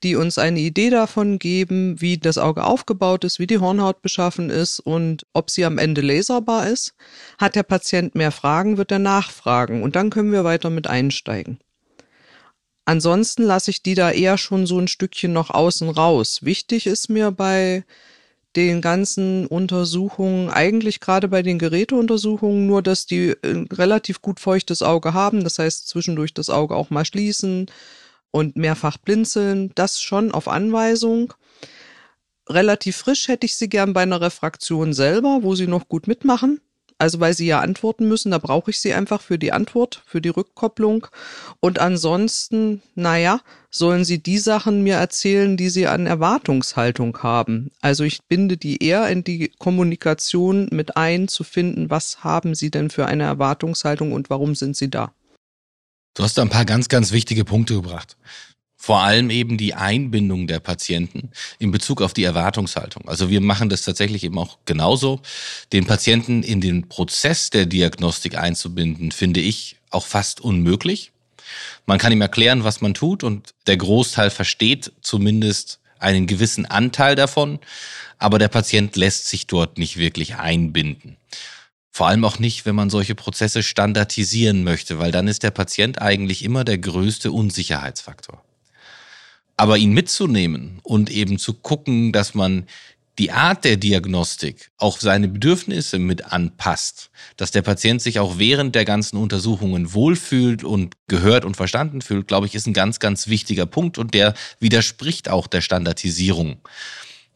die 0.03 0.17
uns 0.17 0.39
eine 0.39 0.61
Idee 0.61 0.89
davon 0.89 1.39
geben, 1.39 2.01
wie 2.01 2.17
das 2.17 2.39
Auge 2.39 2.65
aufgebaut 2.65 3.23
ist, 3.25 3.39
wie 3.39 3.47
die 3.47 3.59
Hornhaut 3.59 4.01
beschaffen 4.01 4.49
ist 4.49 4.81
und 4.81 5.27
ob 5.35 5.51
sie 5.51 5.67
am 5.67 5.77
Ende 5.77 6.01
laserbar 6.01 6.71
ist. 6.71 6.95
Hat 7.37 7.55
der 7.55 7.65
Patient 7.65 8.15
mehr 8.15 8.33
Fragen, 8.33 8.79
wird 8.79 8.93
er 8.93 8.99
nachfragen 8.99 9.83
und 9.83 9.95
dann 9.95 10.09
können 10.09 10.33
wir 10.33 10.45
weiter 10.45 10.71
mit 10.71 10.87
einsteigen. 10.87 11.59
Ansonsten 12.89 13.43
lasse 13.43 13.71
ich 13.71 13.83
die 13.83 13.95
da 13.95 14.11
eher 14.11 14.39
schon 14.39 14.67
so 14.67 14.79
ein 14.79 14.89
Stückchen 14.89 15.31
noch 15.31 15.51
außen 15.51 15.91
raus. 15.91 16.39
Wichtig 16.43 16.87
ist 16.87 17.11
mir 17.11 17.31
bei 17.33 17.85
den 18.57 18.81
ganzen 18.81 19.47
Untersuchungen, 19.47 20.49
eigentlich 20.49 20.99
gerade 20.99 21.29
bei 21.29 21.43
den 21.43 21.59
Geräteuntersuchungen, 21.59 22.67
nur 22.67 22.81
dass 22.81 23.05
die 23.05 23.37
relativ 23.45 24.23
gut 24.23 24.41
feuchtes 24.41 24.81
Auge 24.81 25.13
haben, 25.13 25.45
das 25.45 25.59
heißt 25.59 25.87
zwischendurch 25.87 26.33
das 26.33 26.49
Auge 26.49 26.77
auch 26.77 26.89
mal 26.89 27.05
schließen 27.05 27.67
und 28.31 28.57
mehrfach 28.57 28.97
blinzeln, 28.97 29.71
das 29.75 30.01
schon 30.01 30.33
auf 30.33 30.49
Anweisung. 30.49 31.35
Relativ 32.49 32.97
frisch 32.97 33.29
hätte 33.29 33.45
ich 33.45 33.57
sie 33.57 33.69
gern 33.69 33.93
bei 33.93 34.01
einer 34.01 34.23
Refraktion 34.23 34.95
selber, 34.95 35.41
wo 35.43 35.55
sie 35.55 35.67
noch 35.67 35.89
gut 35.91 36.07
mitmachen. 36.07 36.63
Also 36.99 37.21
weil 37.21 37.33
sie 37.33 37.47
ja 37.47 37.61
antworten 37.61 38.09
müssen, 38.09 38.33
da 38.33 38.39
brauche 38.39 38.73
ich 38.73 38.81
sie 38.81 38.93
einfach 38.93 39.21
für 39.21 39.39
die 39.39 39.53
Antwort, 39.53 40.03
für 40.05 40.21
die 40.21 40.31
Rückkopplung. 40.31 41.07
Und 41.61 41.79
ansonsten, 41.79 42.83
naja, 42.97 43.41
sollen 43.71 44.05
sie 44.05 44.21
die 44.21 44.39
Sachen 44.39 44.83
mir 44.83 44.97
erzählen, 44.97 45.57
die 45.57 45.71
sie 45.71 45.87
an 45.87 46.07
Erwartungshaltung 46.07 47.23
haben. 47.23 47.71
Also 47.81 48.03
ich 48.03 48.25
binde 48.25 48.57
die 48.57 48.83
eher 48.83 49.09
in 49.09 49.23
die 49.23 49.53
Kommunikation 49.59 50.69
mit 50.73 50.97
ein, 50.97 51.29
zu 51.29 51.45
finden, 51.45 51.89
was 51.89 52.25
haben 52.25 52.57
sie 52.57 52.71
denn 52.71 52.91
für 52.91 53.07
eine 53.07 53.25
Erwartungshaltung 53.25 54.13
und 54.13 54.29
warum 54.29 54.57
sind 54.57 54.77
sie 54.77 54.91
da. 54.91 55.13
Du 56.15 56.25
hast 56.25 56.37
da 56.37 56.43
ein 56.43 56.49
paar 56.49 56.65
ganz, 56.65 56.89
ganz 56.89 57.13
wichtige 57.13 57.45
Punkte 57.45 57.75
gebracht. 57.75 58.17
Vor 58.81 59.01
allem 59.01 59.29
eben 59.29 59.59
die 59.59 59.75
Einbindung 59.75 60.47
der 60.47 60.61
Patienten 60.61 61.31
in 61.59 61.73
Bezug 61.73 62.01
auf 62.01 62.15
die 62.15 62.23
Erwartungshaltung. 62.23 63.09
Also 63.09 63.29
wir 63.29 63.41
machen 63.41 63.69
das 63.69 63.83
tatsächlich 63.83 64.23
eben 64.23 64.39
auch 64.39 64.59
genauso. 64.67 65.21
Den 65.73 65.85
Patienten 65.85 66.45
in 66.45 66.61
den 66.61 66.89
Prozess 66.89 67.51
der 67.51 67.67
Diagnostik 67.67 68.39
einzubinden, 68.39 69.11
finde 69.11 69.41
ich 69.41 69.77
auch 69.91 70.07
fast 70.07 70.41
unmöglich. 70.41 71.11
Man 71.87 71.99
kann 71.99 72.13
ihm 72.13 72.21
erklären, 72.21 72.63
was 72.63 72.81
man 72.81 72.95
tut 72.95 73.25
und 73.25 73.53
der 73.67 73.77
Großteil 73.77 74.31
versteht 74.31 74.93
zumindest 75.01 75.81
einen 75.99 76.29
gewissen 76.29 76.65
Anteil 76.65 77.17
davon, 77.17 77.59
aber 78.19 78.39
der 78.39 78.49
Patient 78.49 78.95
lässt 78.95 79.27
sich 79.27 79.49
dort 79.49 79.79
nicht 79.79 79.97
wirklich 79.97 80.37
einbinden. 80.37 81.17
Vor 81.91 82.07
allem 82.07 82.25
auch 82.25 82.39
nicht, 82.39 82.65
wenn 82.65 82.77
man 82.77 82.91
solche 82.91 83.17
Prozesse 83.17 83.65
standardisieren 83.65 84.63
möchte, 84.63 85.01
weil 85.01 85.11
dann 85.11 85.27
ist 85.27 85.43
der 85.43 85.51
Patient 85.51 86.01
eigentlich 86.01 86.45
immer 86.45 86.63
der 86.63 86.79
größte 86.79 87.33
Unsicherheitsfaktor. 87.33 88.41
Aber 89.59 89.77
ihn 89.77 89.93
mitzunehmen 89.93 90.81
und 90.83 91.11
eben 91.11 91.39
zu 91.39 91.53
gucken, 91.53 92.13
dass 92.13 92.33
man 92.33 92.65
die 93.19 93.33
Art 93.33 93.65
der 93.65 93.77
Diagnostik 93.77 94.71
auch 94.77 95.01
seine 95.01 95.29
Bedürfnisse 95.29 95.99
mit 95.99 96.27
anpasst, 96.27 97.11
dass 97.37 97.51
der 97.51 97.63
Patient 97.63 98.01
sich 98.01 98.21
auch 98.21 98.39
während 98.39 98.77
der 98.77 98.85
ganzen 98.85 99.17
Untersuchungen 99.17 99.93
wohlfühlt 99.93 100.63
und 100.63 100.95
gehört 101.09 101.45
und 101.45 101.57
verstanden 101.57 102.01
fühlt, 102.01 102.29
glaube 102.29 102.47
ich, 102.47 102.55
ist 102.55 102.67
ein 102.67 102.75
ganz, 102.75 103.01
ganz 103.01 103.27
wichtiger 103.27 103.67
Punkt 103.67 103.99
und 103.99 104.15
der 104.15 104.35
widerspricht 104.61 105.29
auch 105.29 105.49
der 105.49 105.61
Standardisierung 105.61 106.59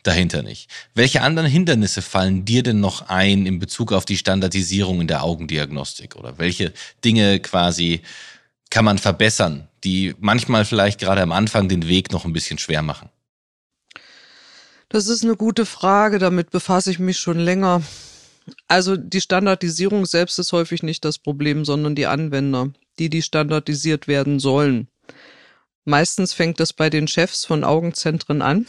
dahinter 0.05 0.43
nicht. 0.43 0.71
Welche 0.95 1.23
anderen 1.23 1.49
Hindernisse 1.49 2.03
fallen 2.03 2.45
dir 2.45 2.63
denn 2.63 2.81
noch 2.81 3.09
ein 3.09 3.47
in 3.47 3.59
Bezug 3.59 3.93
auf 3.93 4.05
die 4.05 4.17
Standardisierung 4.17 5.01
in 5.01 5.09
der 5.09 5.25
Augendiagnostik 5.25 6.17
oder 6.17 6.39
welche 6.39 6.73
Dinge 7.05 7.41
quasi 7.41 8.03
kann 8.71 8.85
man 8.85 8.99
verbessern, 8.99 9.69
die 9.85 10.15
manchmal 10.19 10.65
vielleicht 10.65 11.01
gerade 11.01 11.23
am 11.23 11.33
Anfang 11.33 11.69
den 11.69 11.89
Weg 11.89 12.13
noch 12.13 12.25
ein 12.25 12.33
bisschen 12.33 12.59
schwer 12.59 12.83
machen? 12.83 13.09
Das 14.89 15.09
ist 15.09 15.25
eine 15.25 15.37
gute 15.37 15.65
Frage, 15.65 16.19
damit 16.19 16.51
befasse 16.51 16.91
ich 16.91 16.99
mich 16.99 17.19
schon 17.19 17.39
länger. 17.39 17.83
Also 18.69 18.97
die 18.97 19.21
Standardisierung 19.21 20.05
selbst 20.05 20.39
ist 20.39 20.53
häufig 20.53 20.83
nicht 20.83 21.05
das 21.05 21.19
Problem, 21.19 21.65
sondern 21.65 21.95
die 21.95 22.07
Anwender, 22.07 22.73
die 22.99 23.09
die 23.09 23.23
standardisiert 23.23 24.09
werden 24.09 24.39
sollen. 24.39 24.89
Meistens 25.85 26.33
fängt 26.33 26.61
das 26.61 26.73
bei 26.73 26.91
den 26.91 27.09
Chefs 27.09 27.45
von 27.45 27.65
Augenzentren 27.65 28.43
an. 28.43 28.67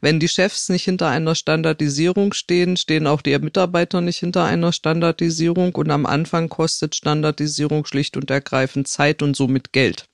Wenn 0.00 0.18
die 0.18 0.28
Chefs 0.28 0.68
nicht 0.68 0.84
hinter 0.84 1.08
einer 1.08 1.34
Standardisierung 1.34 2.32
stehen, 2.32 2.76
stehen 2.76 3.06
auch 3.06 3.22
die 3.22 3.38
Mitarbeiter 3.38 4.00
nicht 4.00 4.18
hinter 4.18 4.44
einer 4.44 4.72
Standardisierung 4.72 5.74
und 5.74 5.90
am 5.90 6.06
Anfang 6.06 6.48
kostet 6.48 6.94
Standardisierung 6.94 7.84
schlicht 7.84 8.16
und 8.16 8.30
ergreifend 8.30 8.88
Zeit 8.88 9.22
und 9.22 9.36
somit 9.36 9.72
Geld. 9.72 10.08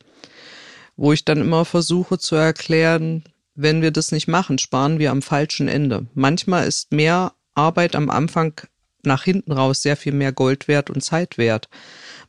Wo 0.99 1.13
ich 1.13 1.25
dann 1.25 1.41
immer 1.41 1.65
versuche 1.65 2.19
zu 2.19 2.35
erklären, 2.35 3.23
wenn 3.55 3.83
wir 3.83 3.93
das 3.93 4.11
nicht 4.11 4.27
machen, 4.27 4.59
sparen 4.59 4.99
wir 4.99 5.13
am 5.13 5.23
falschen 5.23 5.69
Ende. 5.69 6.07
Manchmal 6.13 6.67
ist 6.67 6.91
mehr 6.93 7.35
Arbeit 7.55 7.95
am 7.95 8.11
Anfang 8.11 8.61
nach 9.05 9.23
hinten 9.23 9.53
raus 9.53 9.81
sehr 9.81 9.97
viel 9.97 10.13
mehr 10.13 10.33
Gold 10.33 10.67
wert 10.67 10.91
und 10.91 11.03
Zeit 11.03 11.39
wert. 11.39 11.69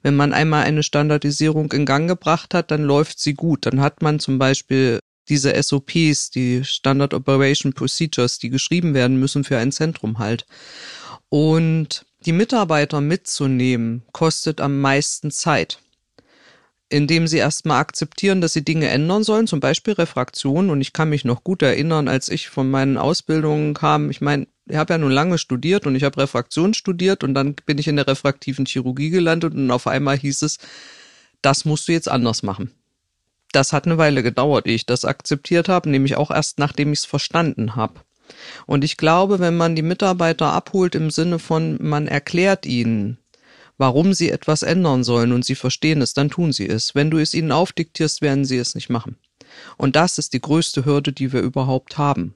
Wenn 0.03 0.15
man 0.15 0.33
einmal 0.33 0.65
eine 0.65 0.83
Standardisierung 0.83 1.71
in 1.71 1.87
Gang 1.87 2.07
gebracht 2.07 2.53
hat, 2.53 2.69
dann 2.69 2.83
läuft 2.83 3.19
sie 3.19 3.33
gut. 3.33 3.65
Dann 3.65 3.81
hat 3.81 4.03
man 4.03 4.19
zum 4.19 4.37
Beispiel 4.37 4.99
diese 5.29 5.59
SOPs, 5.61 6.29
die 6.29 6.63
Standard 6.63 7.15
Operation 7.15 7.73
Procedures, 7.73 8.37
die 8.37 8.51
geschrieben 8.51 8.93
werden 8.93 9.19
müssen 9.19 9.43
für 9.43 9.57
ein 9.57 9.71
Zentrum 9.71 10.19
halt. 10.19 10.45
Und 11.29 12.05
die 12.25 12.33
Mitarbeiter 12.33 13.01
mitzunehmen, 13.01 14.03
kostet 14.11 14.61
am 14.61 14.79
meisten 14.79 15.31
Zeit. 15.31 15.79
Indem 16.89 17.27
sie 17.27 17.37
erstmal 17.37 17.79
akzeptieren, 17.79 18.41
dass 18.41 18.53
sie 18.53 18.65
Dinge 18.65 18.87
ändern 18.89 19.23
sollen, 19.23 19.47
zum 19.47 19.59
Beispiel 19.59 19.93
Refraktion. 19.93 20.69
Und 20.69 20.81
ich 20.81 20.91
kann 20.91 21.09
mich 21.09 21.23
noch 21.23 21.43
gut 21.43 21.61
erinnern, 21.61 22.07
als 22.07 22.29
ich 22.29 22.49
von 22.49 22.69
meinen 22.69 22.97
Ausbildungen 22.97 23.73
kam. 23.75 24.09
Ich 24.09 24.21
meine, 24.21 24.47
ich 24.67 24.75
habe 24.75 24.93
ja 24.93 24.97
nun 24.97 25.11
lange 25.11 25.37
studiert 25.37 25.85
und 25.85 25.95
ich 25.95 26.03
habe 26.03 26.21
Refraktion 26.21 26.73
studiert 26.73 27.23
und 27.23 27.33
dann 27.33 27.55
bin 27.65 27.77
ich 27.77 27.87
in 27.87 27.95
der 27.95 28.07
refraktiven 28.07 28.65
Chirurgie 28.65 29.09
gelandet 29.09 29.53
und 29.53 29.69
auf 29.71 29.87
einmal 29.87 30.17
hieß 30.17 30.41
es, 30.41 30.57
das 31.41 31.65
musst 31.65 31.87
du 31.87 31.91
jetzt 31.91 32.09
anders 32.09 32.43
machen 32.43 32.71
das 33.51 33.73
hat 33.73 33.85
eine 33.85 33.97
Weile 33.97 34.23
gedauert, 34.23 34.67
ehe 34.67 34.75
ich 34.75 34.85
das 34.85 35.05
akzeptiert 35.05 35.69
habe, 35.69 35.89
nämlich 35.89 36.15
auch 36.17 36.31
erst 36.31 36.59
nachdem 36.59 36.93
ich 36.93 36.99
es 36.99 37.05
verstanden 37.05 37.75
habe. 37.75 37.95
Und 38.67 38.83
ich 38.83 38.97
glaube, 38.97 39.39
wenn 39.39 39.57
man 39.57 39.75
die 39.75 39.81
Mitarbeiter 39.81 40.53
abholt 40.53 40.93
im 40.93 41.09
Sinne 41.09 41.39
von, 41.39 41.77
man 41.81 42.07
erklärt 42.07 42.65
ihnen, 42.65 43.17
warum 43.79 44.13
sie 44.13 44.29
etwas 44.29 44.61
ändern 44.61 45.03
sollen 45.03 45.31
und 45.31 45.43
sie 45.43 45.55
verstehen 45.55 46.03
es, 46.03 46.13
dann 46.13 46.29
tun 46.29 46.53
sie 46.53 46.67
es. 46.69 46.93
Wenn 46.93 47.09
du 47.09 47.17
es 47.17 47.33
ihnen 47.33 47.51
aufdiktierst, 47.51 48.21
werden 48.21 48.45
sie 48.45 48.57
es 48.57 48.75
nicht 48.75 48.89
machen. 48.89 49.17
Und 49.77 49.95
das 49.95 50.19
ist 50.19 50.33
die 50.33 50.41
größte 50.41 50.85
Hürde, 50.85 51.11
die 51.11 51.33
wir 51.33 51.41
überhaupt 51.41 51.97
haben. 51.97 52.35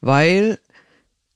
Weil 0.00 0.60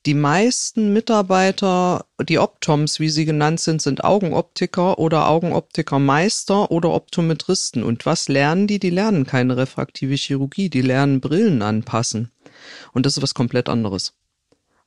Die 0.07 0.15
meisten 0.15 0.93
Mitarbeiter, 0.93 2.07
die 2.23 2.39
Optoms, 2.39 2.99
wie 2.99 3.11
sie 3.11 3.25
genannt 3.25 3.61
sind, 3.61 3.83
sind 3.83 4.05
Augenoptiker 4.05 4.99
oder 4.99 5.29
Augenoptikermeister 5.29 6.71
oder 6.71 6.95
Optometristen. 6.95 7.83
Und 7.83 8.07
was 8.07 8.29
lernen 8.29 8.67
die? 8.69 8.79
Die 8.79 8.91
lernen 8.91 9.27
keine 9.27 9.57
refraktive 9.57 10.15
Chirurgie, 10.15 10.71
die 10.71 10.81
lernen 10.83 11.21
Brillen 11.21 11.61
anpassen. 11.63 12.31
Und 12.95 13.05
das 13.05 13.17
ist 13.17 13.23
was 13.23 13.35
komplett 13.35 13.69
anderes. 13.69 14.15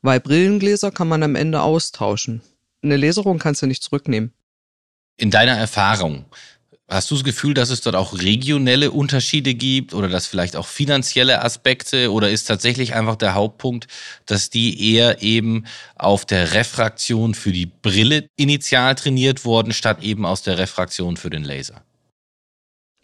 Weil 0.01 0.21
Brillengläser 0.21 0.89
kann 0.91 1.09
man 1.09 1.21
am 1.21 1.35
Ende 1.35 1.61
austauschen. 1.61 2.41
Eine 2.81 2.97
Laserung 2.97 3.37
kannst 3.37 3.61
du 3.61 3.67
nicht 3.67 3.83
zurücknehmen. 3.83 4.33
In 5.17 5.31
deiner 5.31 5.57
Erfahrung, 5.57 6.25
Hast 6.91 7.09
du 7.09 7.15
das 7.15 7.23
Gefühl, 7.23 7.53
dass 7.53 7.69
es 7.69 7.79
dort 7.79 7.95
auch 7.95 8.19
regionelle 8.19 8.91
Unterschiede 8.91 9.53
gibt 9.53 9.93
oder 9.93 10.09
dass 10.09 10.27
vielleicht 10.27 10.57
auch 10.57 10.67
finanzielle 10.67 11.41
Aspekte 11.41 12.11
oder 12.11 12.29
ist 12.29 12.49
tatsächlich 12.49 12.93
einfach 12.93 13.15
der 13.15 13.33
Hauptpunkt, 13.33 13.87
dass 14.25 14.49
die 14.49 14.93
eher 14.93 15.21
eben 15.21 15.63
auf 15.95 16.25
der 16.25 16.53
Refraktion 16.53 17.33
für 17.33 17.53
die 17.53 17.65
Brille 17.65 18.27
initial 18.35 18.95
trainiert 18.95 19.45
wurden, 19.45 19.71
statt 19.71 20.03
eben 20.03 20.25
aus 20.25 20.41
der 20.41 20.57
Refraktion 20.57 21.15
für 21.15 21.29
den 21.29 21.45
Laser? 21.45 21.81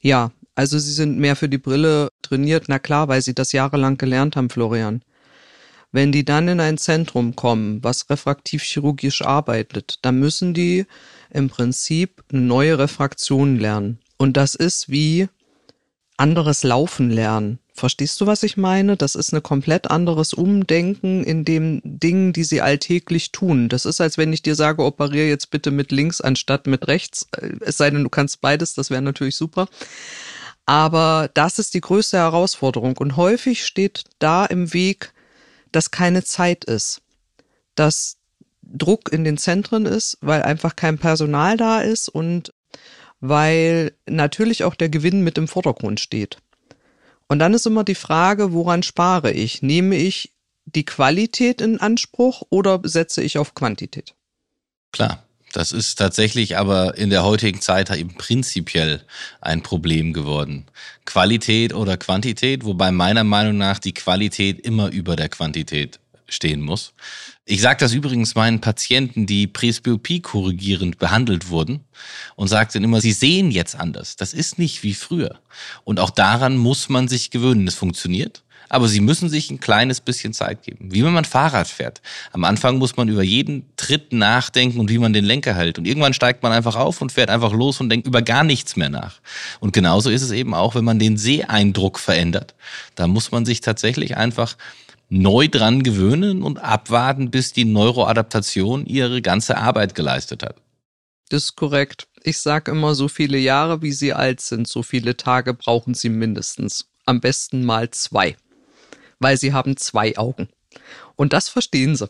Ja, 0.02 0.32
also 0.54 0.78
sie 0.80 0.92
sind 0.92 1.18
mehr 1.18 1.38
für 1.38 1.48
die 1.48 1.58
Brille 1.58 2.10
trainiert, 2.24 2.66
na 2.68 2.80
klar, 2.80 3.08
weil 3.08 3.22
sie 3.22 3.36
das 3.36 3.54
jahrelang 3.54 3.98
gelernt 3.98 4.36
haben, 4.36 4.50
Florian. 4.50 5.02
Wenn 5.94 6.12
die 6.12 6.26
dann 6.26 6.50
in 6.50 6.60
ein 6.60 6.78
Zentrum 6.78 7.38
kommen, 7.38 7.82
was 7.86 8.10
refraktiv 8.10 8.64
chirurgisch 8.64 9.22
arbeitet, 9.22 10.00
dann 10.02 10.20
müssen 10.20 10.54
die 10.54 10.86
im 11.30 11.50
Prinzip 11.50 12.24
neue 12.32 12.80
Refraktion 12.80 13.60
lernen. 13.60 14.00
Und 14.18 14.38
das 14.38 14.56
ist 14.56 14.90
wie 14.90 15.28
anderes 16.18 16.64
Laufen 16.64 17.12
lernen. 17.12 17.60
Verstehst 17.74 18.20
du, 18.20 18.26
was 18.26 18.42
ich 18.42 18.58
meine? 18.58 18.98
Das 18.98 19.14
ist 19.14 19.32
ein 19.34 19.44
komplett 19.44 19.92
anderes 19.92 20.34
Umdenken 20.34 21.24
in 21.24 21.46
den 21.46 21.80
Dingen, 21.84 22.34
die 22.34 22.44
sie 22.44 22.60
alltäglich 22.60 23.32
tun. 23.32 23.70
Das 23.70 23.86
ist, 23.86 24.02
als 24.02 24.18
wenn 24.18 24.34
ich 24.34 24.42
dir 24.42 24.56
sage, 24.56 24.84
operiere 24.84 25.28
jetzt 25.28 25.52
bitte 25.52 25.70
mit 25.70 25.92
links 25.92 26.20
anstatt 26.20 26.66
mit 26.66 26.88
rechts. 26.88 27.28
Es 27.62 27.78
sei 27.78 27.92
denn, 27.92 28.04
du 28.04 28.10
kannst 28.10 28.42
beides, 28.42 28.74
das 28.74 28.90
wäre 28.90 29.04
natürlich 29.04 29.36
super. 29.36 29.68
Aber 30.66 31.30
das 31.36 31.60
ist 31.60 31.76
die 31.76 31.82
größte 31.82 32.18
Herausforderung. 32.18 32.98
Und 32.98 33.16
häufig 33.16 33.64
steht 33.64 34.06
da 34.18 34.46
im 34.46 34.74
Weg, 34.74 35.14
dass 35.72 35.92
keine 35.92 36.24
Zeit 36.24 36.66
ist. 36.66 37.02
Dass 37.76 38.17
Druck 38.74 39.12
in 39.12 39.24
den 39.24 39.38
Zentren 39.38 39.86
ist, 39.86 40.18
weil 40.22 40.42
einfach 40.44 40.76
kein 40.76 40.98
Personal 40.98 41.58
da 41.58 41.82
ist 41.82 42.10
und 42.10 42.54
weil 43.20 43.94
natürlich 44.08 44.64
auch 44.64 44.76
der 44.76 44.90
Gewinn 44.90 45.24
mit 45.24 45.38
im 45.38 45.48
Vordergrund 45.48 46.00
steht. 46.00 46.38
Und 47.28 47.40
dann 47.40 47.54
ist 47.54 47.66
immer 47.66 47.84
die 47.84 47.96
Frage, 47.96 48.54
woran 48.54 48.84
spare 48.84 49.32
ich? 49.32 49.62
Nehme 49.62 49.96
ich 49.96 50.34
die 50.66 50.86
Qualität 50.86 51.62
in 51.62 51.80
Anspruch 51.80 52.44
oder 52.50 52.80
setze 52.84 53.22
ich 53.22 53.38
auf 53.38 53.54
Quantität? 53.54 54.16
Klar. 54.92 55.24
Das 55.54 55.72
ist 55.72 55.96
tatsächlich 55.96 56.58
aber 56.58 56.98
in 56.98 57.10
der 57.10 57.24
heutigen 57.24 57.62
Zeit 57.62 57.90
eben 57.90 58.16
prinzipiell 58.16 59.02
ein 59.40 59.64
Problem 59.64 60.14
geworden. 60.14 60.66
Qualität 61.06 61.74
oder 61.74 61.98
Quantität, 61.98 62.66
wobei 62.66 62.92
meiner 62.92 63.24
Meinung 63.24 63.58
nach 63.58 63.80
die 63.80 63.94
Qualität 63.94 64.60
immer 64.60 64.92
über 64.92 65.16
der 65.16 65.30
Quantität 65.30 66.00
stehen 66.28 66.62
muss. 66.62 66.94
Ich 67.50 67.62
sage 67.62 67.80
das 67.80 67.94
übrigens 67.94 68.36
meinen 68.36 68.60
Patienten, 68.60 69.26
die 69.26 69.48
Presbyopie 69.48 70.20
korrigierend 70.20 70.98
behandelt 71.00 71.48
wurden 71.48 71.80
und 72.36 72.50
sagten 72.50 72.84
immer, 72.84 73.00
sie 73.00 73.14
sehen 73.14 73.52
jetzt 73.52 73.74
anders. 73.74 74.18
Das 74.18 74.34
ist 74.34 74.60
nicht 74.60 74.84
wie 74.84 74.94
früher. 74.94 75.40
Und 75.86 76.02
auch 76.02 76.10
daran 76.10 76.58
muss 76.58 76.90
man 76.90 77.08
sich 77.08 77.32
gewöhnen. 77.32 77.66
Es 77.66 77.76
funktioniert. 77.76 78.44
Aber 78.68 78.90
sie 78.90 79.00
müssen 79.00 79.30
sich 79.30 79.50
ein 79.50 79.62
kleines 79.62 80.02
bisschen 80.02 80.34
Zeit 80.34 80.64
geben. 80.64 80.92
Wie 80.92 81.06
wenn 81.06 81.14
man 81.14 81.24
Fahrrad 81.24 81.70
fährt. 81.70 82.02
Am 82.34 82.44
Anfang 82.44 82.80
muss 82.80 82.98
man 82.98 83.08
über 83.08 83.24
jeden 83.24 83.66
Tritt 83.78 84.12
nachdenken 84.12 84.82
und 84.82 84.90
wie 84.90 84.98
man 84.98 85.14
den 85.14 85.24
Lenker 85.24 85.54
hält. 85.54 85.80
Und 85.80 85.88
irgendwann 85.88 86.14
steigt 86.14 86.44
man 86.44 86.52
einfach 86.52 86.76
auf 86.76 87.02
und 87.02 87.14
fährt 87.14 87.30
einfach 87.30 87.54
los 87.54 87.80
und 87.80 87.88
denkt 87.88 88.08
über 88.08 88.22
gar 88.22 88.44
nichts 88.44 88.76
mehr 88.76 88.90
nach. 88.90 89.22
Und 89.62 89.72
genauso 89.72 90.10
ist 90.10 90.22
es 90.22 90.32
eben 90.32 90.54
auch, 90.54 90.76
wenn 90.76 90.84
man 90.84 91.00
den 91.00 91.16
Seeeindruck 91.16 91.98
verändert. 91.98 92.56
Da 92.96 93.08
muss 93.08 93.32
man 93.32 93.46
sich 93.46 93.62
tatsächlich 93.62 94.18
einfach 94.18 94.58
neu 95.10 95.48
dran 95.48 95.84
gewöhnen 95.84 96.44
und 96.44 96.60
abwarten, 96.60 97.32
bis 97.32 97.54
die 97.54 97.66
Neuroadaptation 97.66 98.86
ihre 98.86 99.22
ganze 99.22 99.58
Arbeit 99.58 99.96
geleistet 99.96 100.44
hat. 100.44 100.56
Das 101.30 101.44
ist 101.44 101.56
korrekt. 101.56 102.08
Ich 102.24 102.40
sage 102.40 102.72
immer, 102.72 102.96
so 102.96 103.08
viele 103.08 103.38
Jahre, 103.38 103.82
wie 103.82 103.92
sie 103.92 104.14
alt 104.14 104.42
sind, 104.42 104.68
so 104.68 104.84
viele 104.84 105.18
Tage 105.18 105.54
brauchen 105.54 105.94
sie 105.94 106.10
mindestens. 106.10 106.90
Am 107.06 107.22
besten 107.22 107.64
mal 107.64 107.90
zwei. 107.92 108.36
Weil 109.20 109.38
sie 109.38 109.54
haben 109.54 109.78
zwei 109.78 110.18
Augen. 110.18 110.50
Und 111.16 111.34
das 111.34 111.50
verstehen 111.50 111.96
sie. 111.96 112.10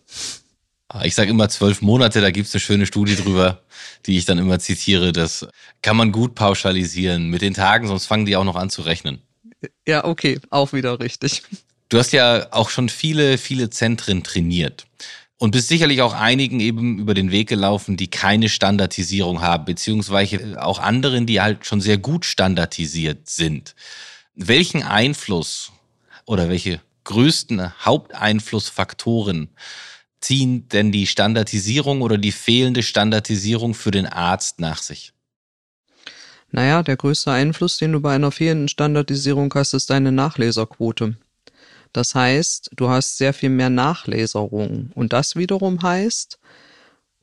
Ah, 0.89 1.03
ich 1.03 1.15
sage 1.15 1.31
immer 1.31 1.49
zwölf 1.49 1.81
Monate, 1.81 2.21
da 2.21 2.31
gibt's 2.31 2.53
eine 2.53 2.61
schöne 2.61 2.85
Studie 2.85 3.15
drüber, 3.15 3.61
die 4.05 4.17
ich 4.17 4.25
dann 4.25 4.37
immer 4.37 4.59
zitiere. 4.59 5.11
Das 5.11 5.47
kann 5.81 5.97
man 5.97 6.11
gut 6.11 6.33
pauschalisieren 6.33 7.29
mit 7.29 7.41
den 7.41 7.53
Tagen, 7.53 7.87
sonst 7.87 8.05
fangen 8.05 8.25
die 8.25 8.37
auch 8.37 8.45
noch 8.45 8.55
an 8.55 8.69
zu 8.69 8.83
rechnen. 8.83 9.21
Ja, 9.85 10.05
okay, 10.05 10.39
auch 10.49 10.73
wieder 10.73 10.99
richtig. 10.99 11.43
Du 11.89 11.97
hast 11.97 12.11
ja 12.11 12.47
auch 12.51 12.69
schon 12.69 12.89
viele, 12.89 13.37
viele 13.37 13.69
Zentren 13.69 14.23
trainiert 14.23 14.87
und 15.37 15.51
bist 15.51 15.69
sicherlich 15.69 16.01
auch 16.01 16.13
einigen 16.13 16.59
eben 16.59 16.99
über 16.99 17.13
den 17.13 17.31
Weg 17.31 17.47
gelaufen, 17.47 17.95
die 17.95 18.09
keine 18.09 18.49
Standardisierung 18.49 19.41
haben, 19.41 19.65
beziehungsweise 19.65 20.61
auch 20.61 20.79
anderen, 20.79 21.25
die 21.25 21.39
halt 21.39 21.65
schon 21.65 21.79
sehr 21.79 21.97
gut 21.97 22.25
standardisiert 22.25 23.29
sind. 23.29 23.75
Welchen 24.35 24.83
Einfluss 24.83 25.71
oder 26.25 26.49
welche 26.49 26.81
größten 27.05 27.85
Haupteinflussfaktoren 27.85 29.49
ziehen 30.19 30.67
denn 30.69 30.91
die 30.91 31.07
Standardisierung 31.07 32.01
oder 32.01 32.17
die 32.17 32.31
fehlende 32.31 32.83
Standardisierung 32.83 33.73
für 33.73 33.91
den 33.91 34.07
Arzt 34.07 34.59
nach 34.59 34.81
sich? 34.81 35.13
Naja, 36.51 36.81
der 36.83 36.97
größte 36.97 37.31
Einfluss, 37.31 37.77
den 37.77 37.91
du 37.93 38.01
bei 38.01 38.15
einer 38.15 38.31
fehlenden 38.31 38.67
Standardisierung 38.67 39.53
hast, 39.53 39.73
ist 39.73 39.89
deine 39.89 40.11
Nachleserquote. 40.11 41.15
Das 41.93 42.15
heißt, 42.15 42.71
du 42.75 42.89
hast 42.89 43.17
sehr 43.17 43.33
viel 43.33 43.49
mehr 43.49 43.69
Nachleserung. 43.69 44.91
Und 44.93 45.13
das 45.13 45.35
wiederum 45.35 45.81
heißt, 45.81 46.39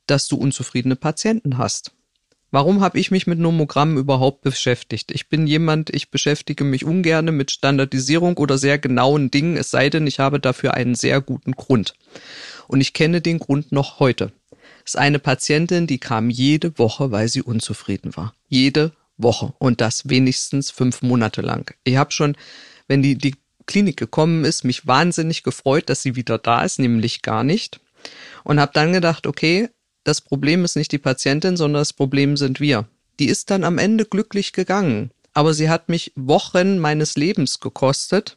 dass 0.06 0.28
du 0.28 0.36
unzufriedene 0.36 0.96
Patienten 0.96 1.58
hast. 1.58 1.92
Warum 2.50 2.82
habe 2.82 3.00
ich 3.00 3.10
mich 3.10 3.26
mit 3.26 3.40
Nomogrammen 3.40 3.96
überhaupt 3.96 4.42
beschäftigt? 4.42 5.10
Ich 5.10 5.28
bin 5.28 5.48
jemand, 5.48 5.90
ich 5.90 6.12
beschäftige 6.12 6.62
mich 6.62 6.84
ungerne 6.84 7.32
mit 7.32 7.50
Standardisierung 7.50 8.36
oder 8.36 8.58
sehr 8.58 8.78
genauen 8.78 9.32
Dingen, 9.32 9.56
es 9.56 9.72
sei 9.72 9.90
denn, 9.90 10.06
ich 10.06 10.20
habe 10.20 10.38
dafür 10.38 10.74
einen 10.74 10.94
sehr 10.94 11.20
guten 11.20 11.52
Grund. 11.52 11.94
Und 12.68 12.80
ich 12.80 12.92
kenne 12.92 13.20
den 13.20 13.40
Grund 13.40 13.72
noch 13.72 13.98
heute. 13.98 14.30
Es 14.84 14.94
ist 14.94 15.00
eine 15.00 15.18
Patientin, 15.18 15.88
die 15.88 15.98
kam 15.98 16.30
jede 16.30 16.78
Woche, 16.78 17.10
weil 17.10 17.26
sie 17.26 17.42
unzufrieden 17.42 18.16
war. 18.16 18.34
Jede 18.48 18.92
Woche. 19.16 19.52
Und 19.58 19.80
das 19.80 20.08
wenigstens 20.08 20.70
fünf 20.70 21.02
Monate 21.02 21.40
lang. 21.40 21.74
Ich 21.82 21.96
habe 21.96 22.12
schon, 22.12 22.36
wenn 22.86 23.02
die, 23.02 23.18
die 23.18 23.34
Klinik 23.66 23.96
gekommen 23.96 24.44
ist, 24.44 24.64
mich 24.64 24.86
wahnsinnig 24.86 25.42
gefreut, 25.42 25.88
dass 25.88 26.02
sie 26.02 26.16
wieder 26.16 26.38
da 26.38 26.64
ist, 26.64 26.78
nämlich 26.78 27.22
gar 27.22 27.44
nicht. 27.44 27.80
Und 28.42 28.60
habe 28.60 28.72
dann 28.74 28.92
gedacht, 28.92 29.26
okay, 29.26 29.68
das 30.04 30.20
Problem 30.20 30.64
ist 30.64 30.76
nicht 30.76 30.92
die 30.92 30.98
Patientin, 30.98 31.56
sondern 31.56 31.80
das 31.80 31.92
Problem 31.92 32.36
sind 32.36 32.60
wir. 32.60 32.86
Die 33.18 33.26
ist 33.26 33.50
dann 33.50 33.64
am 33.64 33.78
Ende 33.78 34.04
glücklich 34.04 34.52
gegangen. 34.52 35.10
Aber 35.32 35.54
sie 35.54 35.68
hat 35.68 35.88
mich 35.88 36.12
Wochen 36.14 36.78
meines 36.78 37.16
Lebens 37.16 37.58
gekostet, 37.58 38.36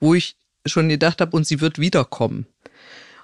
wo 0.00 0.14
ich 0.14 0.36
schon 0.66 0.88
gedacht 0.88 1.20
habe, 1.20 1.36
und 1.36 1.46
sie 1.46 1.60
wird 1.60 1.78
wiederkommen. 1.78 2.46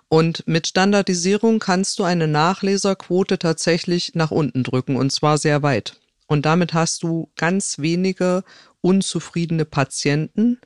Und 0.08 0.46
mit 0.46 0.66
Standardisierung 0.66 1.58
kannst 1.58 1.98
du 1.98 2.04
eine 2.04 2.28
Nachleserquote 2.28 3.38
tatsächlich 3.38 4.12
nach 4.14 4.30
unten 4.30 4.62
drücken, 4.62 4.96
und 4.96 5.10
zwar 5.10 5.36
sehr 5.36 5.62
weit. 5.62 5.98
Und 6.26 6.46
damit 6.46 6.74
hast 6.74 7.02
du 7.02 7.30
ganz 7.36 7.78
wenige 7.78 8.44
unzufriedene 8.80 9.64
Patienten, 9.64 10.60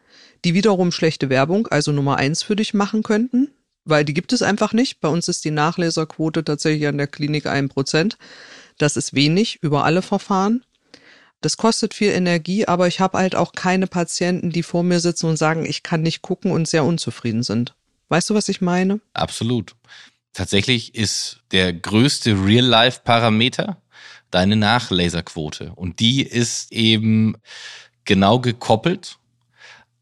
die 0.44 0.54
wiederum 0.54 0.92
schlechte 0.92 1.30
Werbung, 1.30 1.68
also 1.68 1.92
Nummer 1.92 2.16
eins 2.16 2.42
für 2.42 2.56
dich 2.56 2.74
machen 2.74 3.02
könnten, 3.02 3.50
weil 3.84 4.04
die 4.04 4.14
gibt 4.14 4.32
es 4.32 4.42
einfach 4.42 4.72
nicht. 4.72 5.00
Bei 5.00 5.08
uns 5.08 5.28
ist 5.28 5.44
die 5.44 5.50
Nachleserquote 5.50 6.44
tatsächlich 6.44 6.86
an 6.86 6.98
der 6.98 7.06
Klinik 7.06 7.46
ein 7.46 7.68
Prozent. 7.68 8.18
Das 8.78 8.96
ist 8.96 9.14
wenig 9.14 9.62
über 9.62 9.84
alle 9.84 10.02
Verfahren. 10.02 10.64
Das 11.40 11.56
kostet 11.56 11.92
viel 11.92 12.10
Energie, 12.12 12.66
aber 12.66 12.86
ich 12.86 13.00
habe 13.00 13.18
halt 13.18 13.34
auch 13.34 13.52
keine 13.52 13.88
Patienten, 13.88 14.50
die 14.50 14.62
vor 14.62 14.84
mir 14.84 15.00
sitzen 15.00 15.26
und 15.26 15.36
sagen, 15.36 15.64
ich 15.64 15.82
kann 15.82 16.02
nicht 16.02 16.22
gucken 16.22 16.52
und 16.52 16.68
sehr 16.68 16.84
unzufrieden 16.84 17.42
sind. 17.42 17.74
Weißt 18.08 18.30
du, 18.30 18.34
was 18.34 18.48
ich 18.48 18.60
meine? 18.60 19.00
Absolut. 19.12 19.74
Tatsächlich 20.32 20.94
ist 20.94 21.40
der 21.50 21.72
größte 21.72 22.44
Real-Life-Parameter 22.44 23.82
deine 24.30 24.56
Nachlaserquote. 24.56 25.72
Und 25.74 26.00
die 26.00 26.22
ist 26.22 26.72
eben 26.72 27.36
genau 28.04 28.38
gekoppelt 28.40 29.18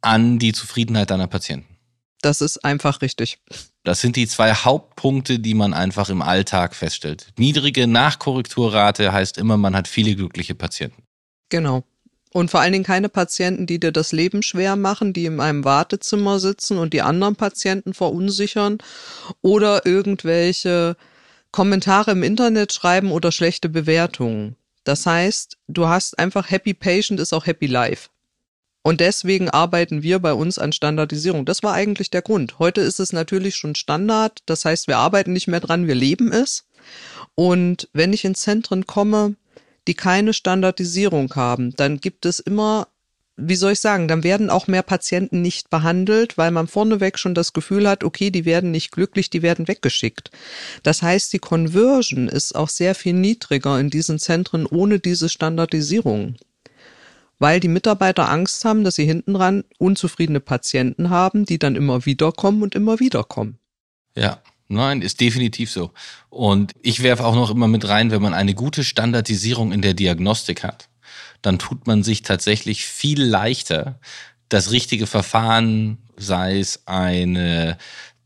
an 0.00 0.38
die 0.38 0.52
Zufriedenheit 0.52 1.10
deiner 1.10 1.26
Patienten. 1.26 1.76
Das 2.22 2.40
ist 2.40 2.64
einfach 2.64 3.00
richtig. 3.00 3.38
Das 3.82 4.00
sind 4.00 4.16
die 4.16 4.26
zwei 4.26 4.52
Hauptpunkte, 4.52 5.38
die 5.38 5.54
man 5.54 5.72
einfach 5.72 6.10
im 6.10 6.20
Alltag 6.20 6.74
feststellt. 6.74 7.28
Niedrige 7.38 7.86
Nachkorrekturrate 7.86 9.12
heißt 9.12 9.38
immer, 9.38 9.56
man 9.56 9.74
hat 9.74 9.88
viele 9.88 10.14
glückliche 10.14 10.54
Patienten. 10.54 11.02
Genau. 11.48 11.84
Und 12.32 12.50
vor 12.50 12.60
allen 12.60 12.72
Dingen 12.72 12.84
keine 12.84 13.08
Patienten, 13.08 13.66
die 13.66 13.80
dir 13.80 13.90
das 13.90 14.12
Leben 14.12 14.42
schwer 14.42 14.76
machen, 14.76 15.12
die 15.12 15.24
in 15.24 15.40
einem 15.40 15.64
Wartezimmer 15.64 16.38
sitzen 16.38 16.78
und 16.78 16.92
die 16.92 17.02
anderen 17.02 17.36
Patienten 17.36 17.92
verunsichern 17.92 18.78
oder 19.42 19.84
irgendwelche 19.84 20.96
Kommentare 21.50 22.12
im 22.12 22.22
Internet 22.22 22.72
schreiben 22.72 23.10
oder 23.10 23.32
schlechte 23.32 23.68
Bewertungen. 23.68 24.54
Das 24.84 25.06
heißt, 25.06 25.58
du 25.68 25.88
hast 25.88 26.18
einfach 26.18 26.50
Happy 26.50 26.74
Patient 26.74 27.20
ist 27.20 27.32
auch 27.32 27.46
Happy 27.46 27.66
Life. 27.66 28.08
Und 28.82 29.00
deswegen 29.00 29.50
arbeiten 29.50 30.02
wir 30.02 30.20
bei 30.20 30.32
uns 30.32 30.58
an 30.58 30.72
Standardisierung. 30.72 31.44
Das 31.44 31.62
war 31.62 31.74
eigentlich 31.74 32.10
der 32.10 32.22
Grund. 32.22 32.58
Heute 32.58 32.80
ist 32.80 32.98
es 32.98 33.12
natürlich 33.12 33.56
schon 33.56 33.74
Standard. 33.74 34.40
Das 34.46 34.64
heißt, 34.64 34.88
wir 34.88 34.96
arbeiten 34.96 35.34
nicht 35.34 35.48
mehr 35.48 35.60
dran, 35.60 35.86
wir 35.86 35.94
leben 35.94 36.32
es. 36.32 36.64
Und 37.34 37.88
wenn 37.92 38.14
ich 38.14 38.24
in 38.24 38.34
Zentren 38.34 38.86
komme, 38.86 39.34
die 39.86 39.94
keine 39.94 40.32
Standardisierung 40.32 41.34
haben, 41.34 41.74
dann 41.76 42.00
gibt 42.00 42.24
es 42.24 42.40
immer, 42.40 42.88
wie 43.40 43.56
soll 43.56 43.72
ich 43.72 43.80
sagen, 43.80 44.08
dann 44.08 44.24
werden 44.24 44.50
auch 44.50 44.66
mehr 44.66 44.82
Patienten 44.82 45.42
nicht 45.42 45.70
behandelt, 45.70 46.38
weil 46.38 46.50
man 46.50 46.66
vorneweg 46.66 47.18
schon 47.18 47.34
das 47.34 47.52
Gefühl 47.52 47.88
hat, 47.88 48.04
okay, 48.04 48.30
die 48.30 48.44
werden 48.44 48.70
nicht 48.70 48.92
glücklich, 48.92 49.30
die 49.30 49.42
werden 49.42 49.68
weggeschickt. 49.68 50.30
Das 50.82 51.02
heißt, 51.02 51.32
die 51.32 51.38
Conversion 51.38 52.28
ist 52.28 52.54
auch 52.54 52.68
sehr 52.68 52.94
viel 52.94 53.14
niedriger 53.14 53.78
in 53.80 53.90
diesen 53.90 54.18
Zentren 54.18 54.66
ohne 54.66 54.98
diese 54.98 55.28
Standardisierung 55.28 56.36
weil 57.40 57.58
die 57.58 57.68
Mitarbeiter 57.68 58.28
Angst 58.28 58.64
haben, 58.64 58.84
dass 58.84 58.94
sie 58.94 59.06
hinten 59.06 59.34
dran 59.34 59.64
unzufriedene 59.78 60.40
Patienten 60.40 61.10
haben, 61.10 61.46
die 61.46 61.58
dann 61.58 61.74
immer 61.74 62.04
wieder 62.06 62.30
kommen 62.30 62.62
und 62.62 62.76
immer 62.76 63.00
wieder 63.00 63.24
kommen. 63.24 63.58
Ja, 64.14 64.42
nein, 64.68 65.00
ist 65.00 65.20
definitiv 65.20 65.70
so. 65.72 65.90
Und 66.28 66.74
ich 66.82 67.02
werfe 67.02 67.24
auch 67.24 67.34
noch 67.34 67.50
immer 67.50 67.66
mit 67.66 67.88
rein, 67.88 68.10
wenn 68.10 68.22
man 68.22 68.34
eine 68.34 68.54
gute 68.54 68.84
Standardisierung 68.84 69.72
in 69.72 69.80
der 69.80 69.94
Diagnostik 69.94 70.62
hat, 70.62 70.89
dann 71.42 71.58
tut 71.58 71.86
man 71.86 72.02
sich 72.02 72.22
tatsächlich 72.22 72.86
viel 72.86 73.22
leichter, 73.22 73.98
das 74.48 74.72
richtige 74.72 75.06
Verfahren, 75.06 75.98
sei 76.16 76.58
es 76.58 76.86
eine 76.86 77.78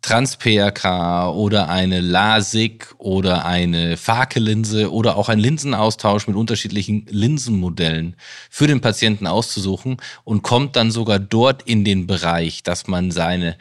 Trans-PRK 0.05 1.31
oder 1.31 1.71
eine 1.71 2.01
LASIK 2.01 2.95
oder 2.99 3.47
eine 3.47 3.97
Farke-Linse 3.97 4.93
oder 4.93 5.17
auch 5.17 5.31
ein 5.31 5.39
Linsenaustausch 5.39 6.27
mit 6.27 6.37
unterschiedlichen 6.37 7.07
Linsenmodellen 7.09 8.17
für 8.51 8.67
den 8.67 8.83
Patienten 8.83 9.27
auszusuchen 9.27 9.97
und 10.25 10.43
kommt 10.43 10.77
dann 10.77 10.91
sogar 10.91 11.19
dort 11.19 11.63
in 11.63 11.85
den 11.85 12.07
Bereich, 12.07 12.63
dass 12.63 12.87
man 12.87 13.13
seine 13.13 13.57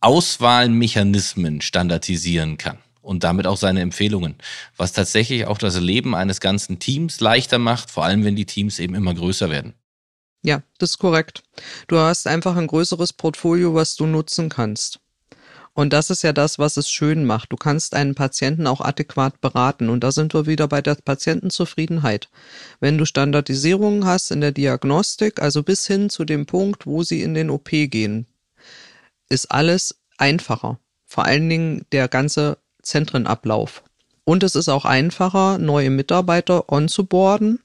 Auswahlmechanismen 0.00 1.60
standardisieren 1.60 2.56
kann 2.56 2.78
und 3.08 3.24
damit 3.24 3.46
auch 3.46 3.56
seine 3.56 3.80
Empfehlungen, 3.80 4.36
was 4.76 4.92
tatsächlich 4.92 5.46
auch 5.46 5.56
das 5.56 5.80
Leben 5.80 6.14
eines 6.14 6.40
ganzen 6.40 6.78
Teams 6.78 7.20
leichter 7.20 7.58
macht, 7.58 7.90
vor 7.90 8.04
allem 8.04 8.22
wenn 8.22 8.36
die 8.36 8.44
Teams 8.44 8.78
eben 8.78 8.94
immer 8.94 9.14
größer 9.14 9.48
werden. 9.48 9.72
Ja, 10.42 10.62
das 10.76 10.90
ist 10.90 10.98
korrekt. 10.98 11.42
Du 11.88 11.96
hast 11.96 12.26
einfach 12.26 12.54
ein 12.56 12.66
größeres 12.66 13.14
Portfolio, 13.14 13.74
was 13.74 13.96
du 13.96 14.06
nutzen 14.06 14.50
kannst. 14.50 15.00
Und 15.72 15.92
das 15.92 16.10
ist 16.10 16.22
ja 16.22 16.34
das, 16.34 16.58
was 16.58 16.76
es 16.76 16.90
schön 16.90 17.24
macht. 17.24 17.50
Du 17.50 17.56
kannst 17.56 17.94
einen 17.94 18.14
Patienten 18.14 18.66
auch 18.66 18.82
adäquat 18.82 19.40
beraten. 19.40 19.88
Und 19.88 20.04
da 20.04 20.12
sind 20.12 20.34
wir 20.34 20.46
wieder 20.46 20.68
bei 20.68 20.82
der 20.82 20.96
Patientenzufriedenheit. 20.96 22.28
Wenn 22.78 22.98
du 22.98 23.06
Standardisierungen 23.06 24.04
hast 24.04 24.30
in 24.32 24.42
der 24.42 24.52
Diagnostik, 24.52 25.40
also 25.40 25.62
bis 25.62 25.86
hin 25.86 26.10
zu 26.10 26.24
dem 26.24 26.44
Punkt, 26.44 26.84
wo 26.84 27.04
sie 27.04 27.22
in 27.22 27.32
den 27.32 27.48
OP 27.48 27.70
gehen, 27.70 28.26
ist 29.30 29.50
alles 29.50 29.96
einfacher. 30.18 30.78
Vor 31.06 31.24
allen 31.24 31.48
Dingen 31.48 31.86
der 31.92 32.08
ganze 32.08 32.58
Zentrenablauf. 32.88 33.82
Und 34.24 34.42
es 34.42 34.54
ist 34.54 34.68
auch 34.68 34.84
einfacher, 34.84 35.56
neue 35.56 35.88
Mitarbeiter 35.88 36.70
onzuboarden. 36.70 37.60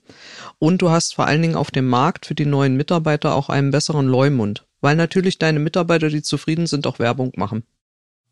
Und 0.59 0.81
du 0.81 0.91
hast 0.91 1.15
vor 1.15 1.27
allen 1.27 1.41
Dingen 1.41 1.55
auf 1.55 1.71
dem 1.71 1.89
Markt 1.89 2.25
für 2.25 2.35
die 2.35 2.45
neuen 2.45 2.77
Mitarbeiter 2.77 3.35
auch 3.35 3.49
einen 3.49 3.71
besseren 3.71 4.07
Leumund. 4.07 4.63
Weil 4.79 4.95
natürlich 4.95 5.39
deine 5.39 5.59
Mitarbeiter, 5.59 6.07
die 6.07 6.21
zufrieden 6.21 6.67
sind, 6.67 6.87
auch 6.87 6.99
Werbung 6.99 7.33
machen. 7.35 7.63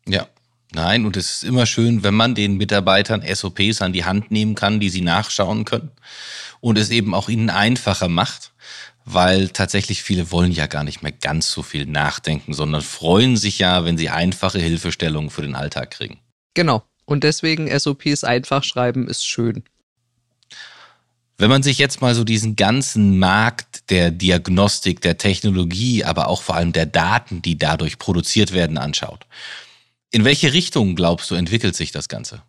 Ja. 0.08 0.28
Nein, 0.74 1.04
und 1.04 1.18
es 1.18 1.30
ist 1.34 1.44
immer 1.44 1.66
schön, 1.66 2.02
wenn 2.02 2.14
man 2.14 2.34
den 2.34 2.56
Mitarbeitern 2.56 3.22
SOPs 3.22 3.82
an 3.82 3.92
die 3.92 4.06
Hand 4.06 4.30
nehmen 4.30 4.54
kann, 4.54 4.80
die 4.80 4.88
sie 4.88 5.02
nachschauen 5.02 5.66
können 5.66 5.90
und 6.60 6.78
es 6.78 6.88
eben 6.88 7.14
auch 7.14 7.28
ihnen 7.28 7.50
einfacher 7.50 8.08
macht, 8.08 8.52
weil 9.04 9.50
tatsächlich 9.50 10.02
viele 10.02 10.30
wollen 10.30 10.52
ja 10.52 10.66
gar 10.66 10.84
nicht 10.84 11.02
mehr 11.02 11.12
ganz 11.12 11.52
so 11.52 11.62
viel 11.62 11.84
nachdenken, 11.84 12.54
sondern 12.54 12.80
freuen 12.80 13.36
sich 13.36 13.58
ja, 13.58 13.84
wenn 13.84 13.98
sie 13.98 14.08
einfache 14.08 14.60
Hilfestellungen 14.60 15.28
für 15.28 15.42
den 15.42 15.54
Alltag 15.54 15.90
kriegen. 15.90 16.20
Genau. 16.54 16.82
Und 17.04 17.24
deswegen 17.24 17.68
SOPs 17.78 18.24
einfach 18.24 18.64
schreiben 18.64 19.08
ist 19.08 19.26
schön. 19.26 19.64
Wenn 21.38 21.50
man 21.50 21.62
sich 21.62 21.78
jetzt 21.78 22.00
mal 22.00 22.14
so 22.14 22.22
diesen 22.24 22.54
ganzen 22.54 23.18
Markt 23.18 23.90
der 23.90 24.10
Diagnostik, 24.10 25.00
der 25.00 25.18
Technologie, 25.18 26.04
aber 26.04 26.28
auch 26.28 26.42
vor 26.42 26.54
allem 26.54 26.72
der 26.72 26.86
Daten, 26.86 27.42
die 27.42 27.58
dadurch 27.58 27.98
produziert 27.98 28.52
werden, 28.52 28.78
anschaut, 28.78 29.26
in 30.12 30.24
welche 30.24 30.52
Richtung, 30.52 30.94
glaubst 30.94 31.30
du, 31.30 31.34
entwickelt 31.34 31.74
sich 31.74 31.90
das 31.90 32.08
Ganze? 32.08 32.42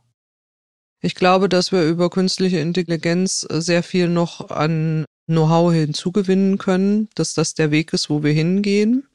Ich 1.02 1.16
glaube, 1.16 1.50
dass 1.50 1.72
wir 1.72 1.84
über 1.84 2.10
künstliche 2.10 2.60
Intelligenz 2.60 3.42
sehr 3.50 3.84
viel 3.84 4.08
noch 4.10 4.52
an 4.52 5.06
Know-how 5.26 5.74
hinzugewinnen 5.74 6.58
können, 6.58 7.10
dass 7.16 7.34
das 7.34 7.56
der 7.56 7.72
Weg 7.72 7.94
ist, 7.94 8.10
wo 8.10 8.24
wir 8.24 8.34
hingehen, 8.34 9.08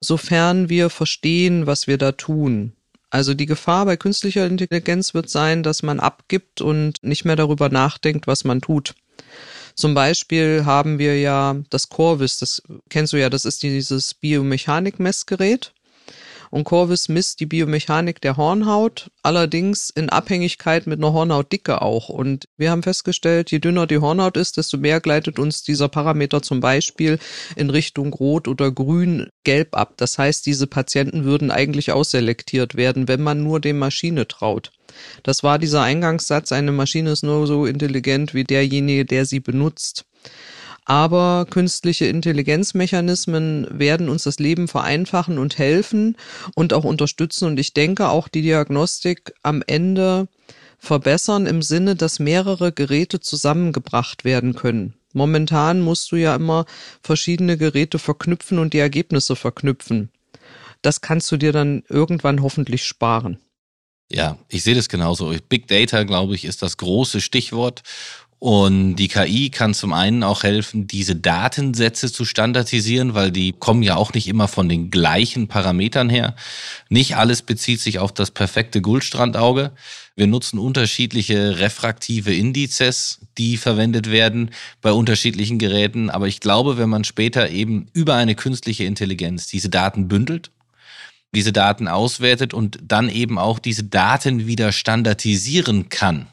sofern 0.00 0.68
wir 0.68 0.90
verstehen, 0.90 1.66
was 1.66 1.86
wir 1.86 1.98
da 1.98 2.12
tun. 2.12 2.72
Also 3.10 3.34
die 3.34 3.46
Gefahr 3.46 3.84
bei 3.86 3.96
künstlicher 3.96 4.46
Intelligenz 4.46 5.14
wird 5.14 5.28
sein, 5.28 5.62
dass 5.62 5.82
man 5.82 6.00
abgibt 6.00 6.60
und 6.60 7.02
nicht 7.02 7.24
mehr 7.24 7.36
darüber 7.36 7.68
nachdenkt, 7.68 8.26
was 8.26 8.44
man 8.44 8.60
tut. 8.60 8.94
Zum 9.74 9.94
Beispiel 9.94 10.64
haben 10.64 10.98
wir 10.98 11.18
ja 11.18 11.56
das 11.70 11.88
Corvis, 11.88 12.38
das 12.38 12.62
kennst 12.88 13.12
du 13.12 13.16
ja, 13.16 13.30
das 13.30 13.44
ist 13.44 13.62
dieses 13.62 14.14
Biomechanik-Messgerät. 14.14 15.72
Und 16.50 16.64
Corvus 16.64 17.08
misst 17.08 17.38
die 17.38 17.46
Biomechanik 17.46 18.20
der 18.20 18.36
Hornhaut, 18.36 19.10
allerdings 19.22 19.88
in 19.90 20.08
Abhängigkeit 20.08 20.86
mit 20.86 20.98
einer 20.98 21.12
Hornhautdicke 21.12 21.80
auch. 21.80 22.08
Und 22.08 22.48
wir 22.56 22.72
haben 22.72 22.82
festgestellt, 22.82 23.52
je 23.52 23.60
dünner 23.60 23.86
die 23.86 23.98
Hornhaut 23.98 24.36
ist, 24.36 24.56
desto 24.56 24.76
mehr 24.76 25.00
gleitet 25.00 25.38
uns 25.38 25.62
dieser 25.62 25.88
Parameter 25.88 26.42
zum 26.42 26.58
Beispiel 26.58 27.20
in 27.54 27.70
Richtung 27.70 28.12
Rot 28.12 28.48
oder 28.48 28.72
Grün, 28.72 29.28
Gelb 29.44 29.76
ab. 29.76 29.94
Das 29.96 30.18
heißt, 30.18 30.44
diese 30.44 30.66
Patienten 30.66 31.24
würden 31.24 31.52
eigentlich 31.52 31.92
ausselektiert 31.92 32.74
werden, 32.74 33.06
wenn 33.06 33.22
man 33.22 33.42
nur 33.42 33.60
dem 33.60 33.78
Maschine 33.78 34.26
traut. 34.26 34.72
Das 35.22 35.44
war 35.44 35.58
dieser 35.60 35.82
Eingangssatz, 35.82 36.50
eine 36.50 36.72
Maschine 36.72 37.12
ist 37.12 37.22
nur 37.22 37.46
so 37.46 37.64
intelligent 37.64 38.34
wie 38.34 38.44
derjenige, 38.44 39.04
der 39.04 39.24
sie 39.24 39.38
benutzt. 39.38 40.04
Aber 40.90 41.46
künstliche 41.48 42.06
Intelligenzmechanismen 42.06 43.68
werden 43.70 44.08
uns 44.08 44.24
das 44.24 44.40
Leben 44.40 44.66
vereinfachen 44.66 45.38
und 45.38 45.56
helfen 45.56 46.16
und 46.56 46.72
auch 46.72 46.82
unterstützen. 46.82 47.44
Und 47.44 47.60
ich 47.60 47.74
denke 47.74 48.08
auch 48.08 48.26
die 48.26 48.42
Diagnostik 48.42 49.32
am 49.44 49.62
Ende 49.68 50.26
verbessern 50.80 51.46
im 51.46 51.62
Sinne, 51.62 51.94
dass 51.94 52.18
mehrere 52.18 52.72
Geräte 52.72 53.20
zusammengebracht 53.20 54.24
werden 54.24 54.56
können. 54.56 54.94
Momentan 55.12 55.80
musst 55.80 56.10
du 56.10 56.16
ja 56.16 56.34
immer 56.34 56.66
verschiedene 57.04 57.56
Geräte 57.56 58.00
verknüpfen 58.00 58.58
und 58.58 58.72
die 58.72 58.78
Ergebnisse 58.78 59.36
verknüpfen. 59.36 60.10
Das 60.82 61.02
kannst 61.02 61.30
du 61.30 61.36
dir 61.36 61.52
dann 61.52 61.84
irgendwann 61.88 62.42
hoffentlich 62.42 62.82
sparen. 62.82 63.38
Ja, 64.12 64.38
ich 64.48 64.64
sehe 64.64 64.74
das 64.74 64.88
genauso. 64.88 65.32
Big 65.48 65.68
Data, 65.68 66.02
glaube 66.02 66.34
ich, 66.34 66.44
ist 66.44 66.62
das 66.62 66.78
große 66.78 67.20
Stichwort. 67.20 67.84
Und 68.40 68.96
die 68.96 69.08
KI 69.08 69.50
kann 69.50 69.74
zum 69.74 69.92
einen 69.92 70.22
auch 70.22 70.44
helfen, 70.44 70.86
diese 70.86 71.14
Datensätze 71.14 72.10
zu 72.10 72.24
standardisieren, 72.24 73.12
weil 73.12 73.30
die 73.30 73.52
kommen 73.52 73.82
ja 73.82 73.96
auch 73.96 74.14
nicht 74.14 74.28
immer 74.28 74.48
von 74.48 74.66
den 74.66 74.90
gleichen 74.90 75.46
Parametern 75.46 76.08
her. 76.08 76.34
Nicht 76.88 77.16
alles 77.16 77.42
bezieht 77.42 77.82
sich 77.82 77.98
auf 77.98 78.12
das 78.12 78.30
perfekte 78.30 78.80
Guldstrandauge. 78.80 79.72
Wir 80.16 80.26
nutzen 80.26 80.58
unterschiedliche 80.58 81.58
refraktive 81.58 82.34
Indizes, 82.34 83.20
die 83.36 83.58
verwendet 83.58 84.10
werden 84.10 84.52
bei 84.80 84.90
unterschiedlichen 84.90 85.58
Geräten. 85.58 86.08
Aber 86.08 86.26
ich 86.26 86.40
glaube, 86.40 86.78
wenn 86.78 86.88
man 86.88 87.04
später 87.04 87.50
eben 87.50 87.88
über 87.92 88.14
eine 88.14 88.34
künstliche 88.36 88.84
Intelligenz 88.84 89.48
diese 89.48 89.68
Daten 89.68 90.08
bündelt, 90.08 90.50
diese 91.34 91.52
Daten 91.52 91.88
auswertet 91.88 92.54
und 92.54 92.78
dann 92.82 93.10
eben 93.10 93.38
auch 93.38 93.58
diese 93.58 93.84
Daten 93.84 94.46
wieder 94.46 94.72
standardisieren 94.72 95.90
kann, 95.90 96.26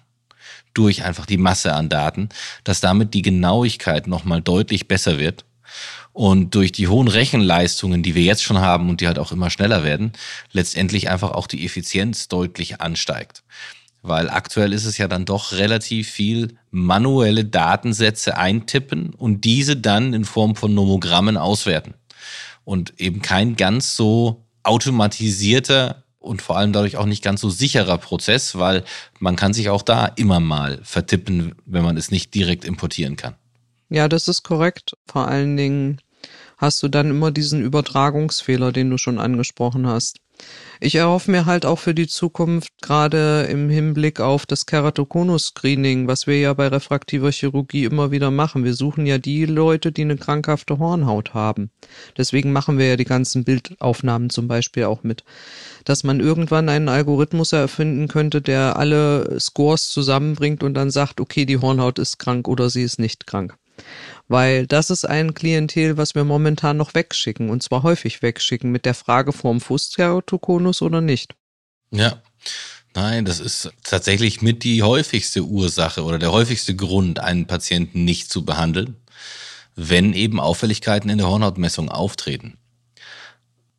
durch 0.73 1.03
einfach 1.03 1.25
die 1.25 1.37
Masse 1.37 1.73
an 1.73 1.89
Daten, 1.89 2.29
dass 2.63 2.81
damit 2.81 3.13
die 3.13 3.21
Genauigkeit 3.21 4.07
nochmal 4.07 4.41
deutlich 4.41 4.87
besser 4.87 5.17
wird. 5.19 5.45
Und 6.13 6.55
durch 6.55 6.71
die 6.71 6.87
hohen 6.87 7.07
Rechenleistungen, 7.07 8.01
die 8.01 8.15
wir 8.15 8.23
jetzt 8.23 8.43
schon 8.43 8.57
haben 8.57 8.89
und 8.89 9.01
die 9.01 9.07
halt 9.07 9.19
auch 9.19 9.31
immer 9.31 9.51
schneller 9.51 9.83
werden, 9.83 10.13
letztendlich 10.51 11.09
einfach 11.09 11.31
auch 11.31 11.45
die 11.45 11.63
Effizienz 11.63 12.27
deutlich 12.27 12.81
ansteigt. 12.81 13.43
Weil 14.01 14.29
aktuell 14.29 14.73
ist 14.73 14.85
es 14.85 14.97
ja 14.97 15.07
dann 15.07 15.25
doch 15.25 15.51
relativ 15.51 16.09
viel 16.09 16.55
manuelle 16.71 17.45
Datensätze 17.45 18.37
eintippen 18.37 19.13
und 19.13 19.43
diese 19.43 19.75
dann 19.75 20.13
in 20.13 20.25
Form 20.25 20.55
von 20.55 20.73
Nomogrammen 20.73 21.37
auswerten. 21.37 21.93
Und 22.63 22.99
eben 22.99 23.21
kein 23.21 23.55
ganz 23.55 23.95
so 23.95 24.45
automatisierter 24.63 26.03
und 26.27 26.41
vor 26.41 26.57
allem 26.57 26.73
dadurch 26.73 26.97
auch 26.97 27.05
nicht 27.05 27.23
ganz 27.23 27.41
so 27.41 27.49
sicherer 27.49 27.97
Prozess, 27.97 28.57
weil 28.57 28.83
man 29.19 29.35
kann 29.35 29.53
sich 29.53 29.69
auch 29.69 29.81
da 29.81 30.05
immer 30.05 30.39
mal 30.39 30.79
vertippen, 30.83 31.55
wenn 31.65 31.83
man 31.83 31.97
es 31.97 32.11
nicht 32.11 32.33
direkt 32.35 32.65
importieren 32.65 33.15
kann. 33.15 33.35
Ja, 33.89 34.07
das 34.07 34.27
ist 34.27 34.43
korrekt. 34.43 34.95
Vor 35.07 35.27
allen 35.27 35.57
Dingen 35.57 36.01
hast 36.57 36.83
du 36.83 36.87
dann 36.87 37.09
immer 37.09 37.31
diesen 37.31 37.61
Übertragungsfehler, 37.61 38.71
den 38.71 38.89
du 38.89 38.97
schon 38.97 39.19
angesprochen 39.19 39.87
hast. 39.87 40.17
Ich 40.79 40.95
erhoffe 40.95 41.31
mir 41.31 41.45
halt 41.45 41.65
auch 41.65 41.79
für 41.79 41.95
die 41.95 42.07
Zukunft, 42.07 42.69
gerade 42.81 43.47
im 43.49 43.69
Hinblick 43.69 44.19
auf 44.19 44.45
das 44.45 44.65
Keratokonus-Screening, 44.67 46.07
was 46.07 46.27
wir 46.27 46.39
ja 46.39 46.53
bei 46.53 46.67
refraktiver 46.67 47.31
Chirurgie 47.31 47.85
immer 47.85 48.11
wieder 48.11 48.29
machen. 48.29 48.63
Wir 48.63 48.75
suchen 48.75 49.07
ja 49.07 49.17
die 49.17 49.45
Leute, 49.45 49.91
die 49.91 50.03
eine 50.03 50.17
krankhafte 50.17 50.77
Hornhaut 50.77 51.33
haben. 51.33 51.71
Deswegen 52.15 52.51
machen 52.51 52.77
wir 52.77 52.87
ja 52.87 52.95
die 52.95 53.05
ganzen 53.05 53.43
Bildaufnahmen 53.43 54.29
zum 54.29 54.47
Beispiel 54.47 54.83
auch 54.83 55.01
mit. 55.01 55.23
Dass 55.83 56.03
man 56.03 56.19
irgendwann 56.19 56.69
einen 56.69 56.89
Algorithmus 56.89 57.53
erfinden 57.53 58.07
könnte, 58.07 58.41
der 58.41 58.77
alle 58.77 59.39
Scores 59.39 59.89
zusammenbringt 59.89 60.61
und 60.61 60.75
dann 60.75 60.91
sagt, 60.91 61.19
okay, 61.19 61.45
die 61.45 61.57
Hornhaut 61.57 61.97
ist 61.97 62.19
krank 62.19 62.47
oder 62.47 62.69
sie 62.69 62.83
ist 62.83 62.99
nicht 62.99 63.25
krank 63.25 63.57
weil 64.27 64.67
das 64.67 64.89
ist 64.89 65.05
ein 65.05 65.33
Klientel, 65.33 65.97
was 65.97 66.15
wir 66.15 66.23
momentan 66.23 66.77
noch 66.77 66.93
wegschicken 66.93 67.49
und 67.49 67.63
zwar 67.63 67.83
häufig 67.83 68.21
wegschicken 68.21 68.71
mit 68.71 68.85
der 68.85 68.93
Frage 68.93 69.33
vom 69.33 69.61
Fußkeratokonus 69.61 70.81
oder 70.81 71.01
nicht. 71.01 71.35
Ja. 71.91 72.21
Nein, 72.93 73.25
das 73.25 73.39
ist 73.39 73.69
tatsächlich 73.83 74.41
mit 74.41 74.63
die 74.63 74.81
häufigste 74.81 75.43
Ursache 75.43 76.03
oder 76.03 76.17
der 76.17 76.31
häufigste 76.31 76.75
Grund, 76.75 77.19
einen 77.19 77.45
Patienten 77.45 78.05
nicht 78.05 78.31
zu 78.31 78.43
behandeln, 78.43 78.95
wenn 79.75 80.13
eben 80.13 80.39
Auffälligkeiten 80.39 81.09
in 81.09 81.19
der 81.19 81.27
Hornhautmessung 81.27 81.89
auftreten. 81.89 82.57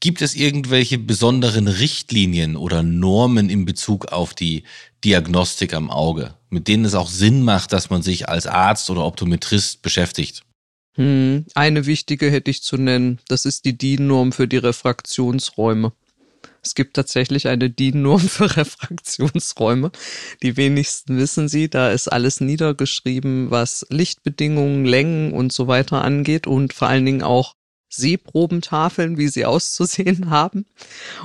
Gibt 0.01 0.23
es 0.23 0.37
irgendwelche 0.37 0.99
besonderen 0.99 1.67
Richtlinien 1.67 2.57
oder 2.57 2.83
Normen 2.83 3.51
in 3.51 3.65
Bezug 3.65 4.07
auf 4.07 4.33
die 4.33 4.63
Diagnostik 5.05 5.75
am 5.75 5.91
Auge, 5.91 6.35
mit 6.51 6.69
denen 6.69 6.85
es 6.85 6.95
auch 6.95 7.09
Sinn 7.09 7.43
macht, 7.43 7.73
dass 7.73 7.91
man 7.91 8.03
sich 8.03 8.29
als 8.29 8.47
Arzt 8.47 8.91
oder 8.91 9.05
Optometrist 9.05 9.83
beschäftigt? 9.83 10.45
Hm, 10.95 11.47
eine 11.55 11.87
wichtige 11.87 12.31
hätte 12.31 12.51
ich 12.51 12.63
zu 12.63 12.77
nennen. 12.77 13.19
Das 13.29 13.45
ist 13.45 13.65
die 13.65 13.77
DIN-Norm 13.77 14.33
für 14.33 14.47
die 14.47 14.57
Refraktionsräume. 14.57 15.93
Es 16.63 16.75
gibt 16.75 16.95
tatsächlich 16.95 17.49
eine 17.49 17.71
DIN-Norm 17.71 18.21
für 18.21 18.57
Refraktionsräume. 18.57 19.91
Die 20.43 20.57
wenigsten 20.57 21.17
wissen 21.17 21.49
sie. 21.49 21.69
Da 21.69 21.91
ist 21.91 22.09
alles 22.09 22.41
niedergeschrieben, 22.41 23.51
was 23.51 23.87
Lichtbedingungen, 23.91 24.85
Längen 24.85 25.33
und 25.33 25.53
so 25.53 25.67
weiter 25.67 26.03
angeht 26.03 26.47
und 26.47 26.73
vor 26.73 26.89
allen 26.89 27.07
Dingen 27.07 27.23
auch 27.23 27.55
Sehprobentafeln, 27.89 29.19
wie 29.19 29.29
sie 29.29 29.45
auszusehen 29.47 30.31
haben 30.31 30.67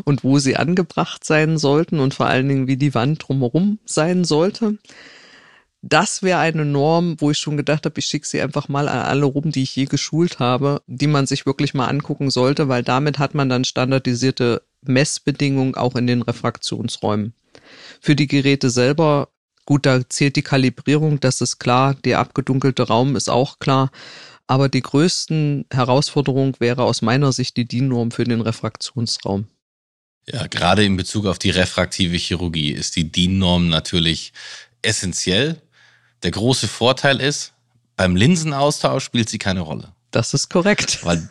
und 0.04 0.23
wo 0.23 0.39
sie 0.39 0.58
angebracht 0.58 1.23
sein 1.23 1.58
sollten 1.58 1.99
und 1.99 2.13
vor 2.13 2.28
allen 2.28 2.47
Dingen, 2.47 2.67
wie 2.67 2.78
die 2.78 2.93
Wand 2.93 3.28
drumherum 3.28 3.80
sein 3.86 4.23
sollte. 4.23 4.78
Das 5.86 6.23
wäre 6.23 6.39
eine 6.39 6.63
Norm, 6.63 7.17
wo 7.19 7.32
ich 7.32 7.38
schon 7.38 7.58
gedacht 7.58 7.86
habe, 7.86 7.99
ich 7.99 8.06
schicke 8.06 8.26
sie 8.26 8.41
einfach 8.41 8.69
mal 8.69 8.88
an 8.88 8.99
alle 8.99 9.26
rum, 9.26 9.52
die 9.52 9.63
ich 9.63 9.76
je 9.76 9.84
geschult 9.84 10.39
habe, 10.39 10.82
die 10.88 11.08
man 11.08 11.28
sich 11.28 11.45
wirklich 11.45 11.73
mal 11.73 11.88
angucken 11.88 12.32
sollte, 12.32 12.69
weil 12.69 12.84
damit 12.84 13.19
hat 13.19 13.36
man 13.36 13.49
dann 13.49 13.65
standardisierte 13.65 14.62
Messbedingungen 14.82 15.76
auch 15.76 15.97
in 15.97 16.08
den 16.08 16.21
Refraktionsräumen. 16.21 17.34
Für 17.99 18.15
die 18.15 18.28
Geräte 18.28 18.69
selber, 18.69 19.28
gut, 19.65 19.86
da 19.86 20.08
zählt 20.08 20.38
die 20.38 20.41
Kalibrierung, 20.41 21.19
das 21.19 21.41
ist 21.41 21.60
klar, 21.60 21.95
der 22.06 22.19
abgedunkelte 22.19 22.84
Raum 22.84 23.17
ist 23.17 23.30
auch 23.30 23.60
klar. 23.60 23.91
Aber 24.47 24.69
die 24.69 24.82
größten 24.82 25.65
Herausforderung 25.71 26.56
wäre 26.60 26.84
aus 26.84 27.01
meiner 27.01 27.32
Sicht 27.32 27.58
die 27.58 27.65
DIN-Norm 27.65 28.12
für 28.12 28.25
den 28.25 28.41
Refraktionsraum. 28.41 29.47
Ja, 30.27 30.47
gerade 30.47 30.86
in 30.86 30.95
Bezug 30.95 31.25
auf 31.25 31.39
die 31.39 31.49
refraktive 31.49 32.15
Chirurgie 32.17 32.71
ist 32.71 32.95
die 32.95 33.12
DIN-Norm 33.12 33.69
natürlich 33.69 34.34
essentiell. 34.82 35.62
Der 36.23 36.32
große 36.32 36.67
Vorteil 36.67 37.19
ist, 37.19 37.53
beim 37.95 38.15
Linsenaustausch 38.15 39.03
spielt 39.03 39.29
sie 39.29 39.38
keine 39.38 39.62
Rolle. 39.62 39.93
Das 40.12 40.34
ist 40.34 40.49
korrekt. 40.49 41.03
Weil 41.03 41.27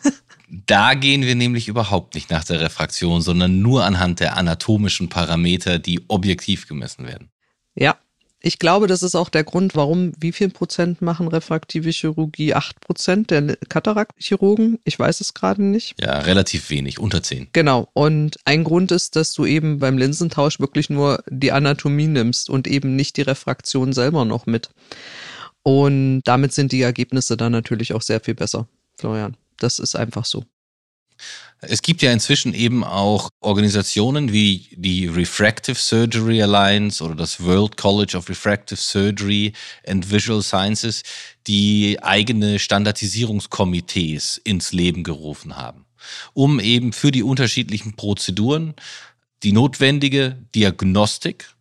da 0.49 0.93
gehen 0.93 1.23
wir 1.23 1.35
nämlich 1.35 1.67
überhaupt 1.67 2.15
nicht 2.15 2.29
nach 2.29 2.43
der 2.43 2.59
Refraktion, 2.59 3.21
sondern 3.21 3.61
nur 3.61 3.85
anhand 3.85 4.19
der 4.19 4.37
anatomischen 4.37 5.09
Parameter, 5.09 5.79
die 5.79 6.01
objektiv 6.09 6.67
gemessen 6.67 7.07
werden. 7.07 7.31
Ja, 7.75 7.97
ich 8.45 8.59
glaube, 8.59 8.87
das 8.87 9.03
ist 9.03 9.15
auch 9.15 9.29
der 9.29 9.45
Grund, 9.45 9.73
warum, 9.73 10.11
wie 10.19 10.33
viel 10.33 10.49
Prozent 10.49 11.01
machen 11.01 11.29
refraktive 11.29 11.89
Chirurgie? 11.91 12.53
Acht 12.53 12.81
Prozent 12.81 13.31
der 13.31 13.55
Kataraktchirurgen? 13.69 14.79
Ich 14.83 14.99
weiß 14.99 15.21
es 15.21 15.33
gerade 15.33 15.63
nicht. 15.63 15.95
Ja, 15.99 16.19
relativ 16.19 16.69
wenig, 16.69 16.99
unter 16.99 17.23
zehn. 17.23 17.47
Genau. 17.53 17.87
Und 17.93 18.35
ein 18.43 18.65
Grund 18.65 18.91
ist, 18.91 19.15
dass 19.15 19.33
du 19.33 19.45
eben 19.45 19.79
beim 19.79 19.97
Linsentausch 19.97 20.59
wirklich 20.59 20.89
nur 20.89 21.23
die 21.29 21.53
Anatomie 21.53 22.07
nimmst 22.07 22.49
und 22.49 22.67
eben 22.67 22.97
nicht 22.97 23.15
die 23.15 23.21
Refraktion 23.21 23.93
selber 23.93 24.25
noch 24.25 24.45
mit. 24.45 24.71
Und 25.63 26.23
damit 26.25 26.51
sind 26.51 26.73
die 26.73 26.81
Ergebnisse 26.81 27.37
dann 27.37 27.53
natürlich 27.53 27.93
auch 27.93 28.01
sehr 28.01 28.19
viel 28.19 28.35
besser, 28.35 28.67
Florian. 28.97 29.37
Das 29.57 29.79
ist 29.79 29.95
einfach 29.95 30.25
so. 30.25 30.43
Es 31.67 31.81
gibt 31.81 32.01
ja 32.01 32.11
inzwischen 32.11 32.53
eben 32.53 32.83
auch 32.83 33.29
Organisationen 33.39 34.33
wie 34.33 34.67
die 34.75 35.07
Refractive 35.07 35.75
Surgery 35.75 36.41
Alliance 36.41 37.03
oder 37.03 37.15
das 37.15 37.43
World 37.43 37.77
College 37.77 38.17
of 38.17 38.29
Refractive 38.29 38.79
Surgery 38.79 39.53
and 39.87 40.09
Visual 40.11 40.41
Sciences, 40.41 41.03
die 41.47 41.97
eigene 42.01 42.59
Standardisierungskomitees 42.59 44.41
ins 44.43 44.73
Leben 44.73 45.03
gerufen 45.03 45.55
haben, 45.55 45.85
um 46.33 46.59
eben 46.59 46.93
für 46.93 47.11
die 47.11 47.23
unterschiedlichen 47.23 47.95
Prozeduren 47.95 48.73
die 49.43 49.51
notwendige 49.51 50.37
Diagnostik 50.55 51.53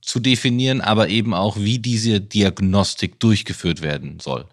zu 0.00 0.20
definieren, 0.20 0.80
aber 0.80 1.08
eben 1.08 1.34
auch, 1.34 1.56
wie 1.56 1.78
diese 1.78 2.20
Diagnostik 2.20 3.20
durchgeführt 3.20 3.82
werden 3.82 4.20
soll. 4.20 4.46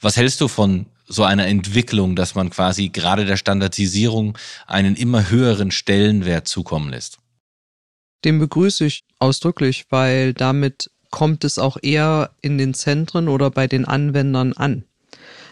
Was 0.00 0.16
hältst 0.16 0.40
du 0.40 0.48
von 0.48 0.86
so 1.10 1.24
einer 1.24 1.46
Entwicklung, 1.46 2.16
dass 2.16 2.34
man 2.34 2.50
quasi 2.50 2.88
gerade 2.88 3.26
der 3.26 3.36
Standardisierung 3.36 4.38
einen 4.66 4.96
immer 4.96 5.28
höheren 5.28 5.70
Stellenwert 5.70 6.48
zukommen 6.48 6.90
lässt? 6.90 7.18
Den 8.24 8.38
begrüße 8.38 8.86
ich 8.86 9.04
ausdrücklich, 9.18 9.86
weil 9.90 10.32
damit 10.32 10.90
kommt 11.10 11.44
es 11.44 11.58
auch 11.58 11.76
eher 11.82 12.30
in 12.40 12.58
den 12.58 12.74
Zentren 12.74 13.28
oder 13.28 13.50
bei 13.50 13.66
den 13.66 13.84
Anwendern 13.84 14.52
an. 14.52 14.84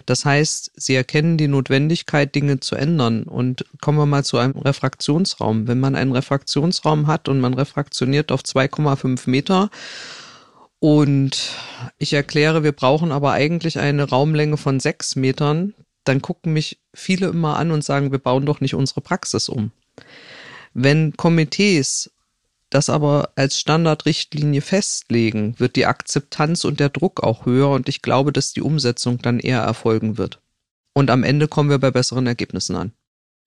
Das 0.07 0.25
heißt, 0.25 0.71
sie 0.77 0.95
erkennen 0.95 1.37
die 1.37 1.49
Notwendigkeit, 1.49 2.35
Dinge 2.35 2.61
zu 2.61 2.77
ändern. 2.77 3.25
Und 3.25 3.67
kommen 3.83 3.99
wir 3.99 4.07
mal 4.07 4.25
zu 4.25 4.39
einem 4.39 4.57
Refraktionsraum. 4.57 5.69
Wenn 5.69 5.81
man 5.81 5.97
einen 5.97 6.13
Refraktionsraum 6.13 7.09
hat 7.09 7.29
und 7.29 7.41
man 7.41 7.53
refraktioniert 7.53 8.33
auf 8.33 8.41
2,5 8.41 9.29
Meter 9.29 9.71
und 10.81 11.53
ich 11.99 12.13
erkläre, 12.13 12.63
wir 12.63 12.73
brauchen 12.73 13.13
aber 13.13 13.33
eigentlich 13.33 13.79
eine 13.79 14.09
Raumlänge 14.09 14.57
von 14.57 14.81
sechs 14.81 15.17
Metern, 15.17 15.75
dann 16.05 16.23
gucken 16.23 16.53
mich 16.53 16.79
viele 16.95 17.29
immer 17.29 17.57
an 17.57 17.71
und 17.71 17.85
sagen, 17.85 18.13
wir 18.13 18.19
bauen 18.19 18.47
doch 18.47 18.61
nicht 18.61 18.75
unsere 18.75 19.01
Praxis 19.01 19.49
um. 19.49 19.73
Wenn 20.75 21.17
Komitees 21.17 22.11
das 22.71 22.91
aber 22.91 23.31
als 23.35 23.59
Standardrichtlinie 23.59 24.61
festlegen, 24.61 25.59
wird 25.59 25.77
die 25.77 25.87
Akzeptanz 25.87 26.65
und 26.65 26.81
der 26.81 26.91
Druck 26.91 27.23
auch 27.23 27.47
höher 27.47 27.71
und 27.71 27.89
ich 27.89 28.03
glaube, 28.03 28.33
dass 28.33 28.53
die 28.53 28.61
Umsetzung 28.61 29.19
dann 29.19 29.41
eher 29.41 29.61
erfolgen 29.61 30.19
wird. 30.19 30.41
Und 30.93 31.11
am 31.11 31.25
Ende 31.25 31.49
kommen 31.49 31.71
wir 31.71 31.79
bei 31.79 31.91
besseren 31.91 32.27
Ergebnissen 32.27 32.77
an. 32.77 32.93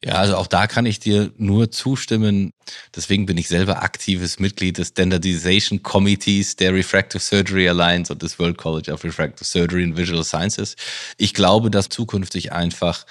Ja, 0.04 0.14
also 0.16 0.36
auch 0.36 0.48
da 0.48 0.66
kann 0.66 0.88
ich 0.88 1.00
dir 1.00 1.32
nur 1.38 1.70
zustimmen. 1.70 2.52
Deswegen 2.96 3.28
bin 3.28 3.38
ich 3.38 3.48
selber 3.48 3.84
aktives 3.84 4.40
Mitglied 4.40 4.80
des 4.80 4.90
Standardization 4.90 5.84
Committees 5.84 6.56
der 6.56 6.74
Refractive 6.74 7.22
Surgery 7.22 7.70
Alliance 7.70 8.12
und 8.12 8.24
des 8.24 8.40
World 8.40 8.58
College 8.58 8.92
of 8.92 9.04
Refractive 9.04 9.46
Surgery 9.46 9.84
and 9.84 9.98
Visual 9.98 10.24
Sciences. 10.24 10.76
Ich 11.18 11.36
glaube, 11.36 11.70
dass 11.70 11.90
zukünftig 11.90 12.52
einfach 12.52 13.06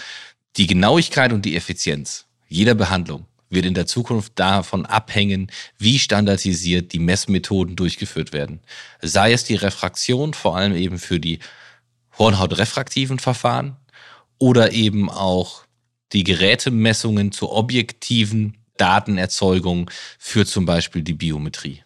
die 0.57 0.67
Genauigkeit 0.67 1.33
und 1.33 1.45
die 1.45 1.55
Effizienz 1.55 2.27
jeder 2.49 2.75
Behandlung 2.75 3.27
wird 3.51 3.67
in 3.67 3.75
der 3.75 3.87
Zukunft 3.87 4.33
davon 4.37 4.85
abhängen, 4.85 5.51
wie 5.79 5.99
standardisiert 5.99 6.93
die 6.93 6.99
Messmethoden 6.99 7.77
durchgeführt 7.77 8.33
werden. 8.33 8.61
Sei 9.01 9.33
es 9.33 9.45
die 9.45 9.57
Refraktion, 9.57 10.35
vor 10.35 10.57
allem 10.57 10.75
eben 10.75 10.99
für 10.99 11.21
die 11.21 11.39
Hornhautrefraktiven 12.19 13.21
Verfahren 13.21 13.77
oder 14.39 14.73
eben 14.73 15.09
auch 15.09 15.65
die 16.13 16.25
Gerätemessungen 16.25 17.33
zur 17.33 17.53
objektiven 17.53 18.57
Datenerzeugung 18.77 19.91
für 20.19 20.47
zum 20.47 20.67
Beispiel 20.67 21.03
die 21.03 21.15
Biometrie. 21.15 21.83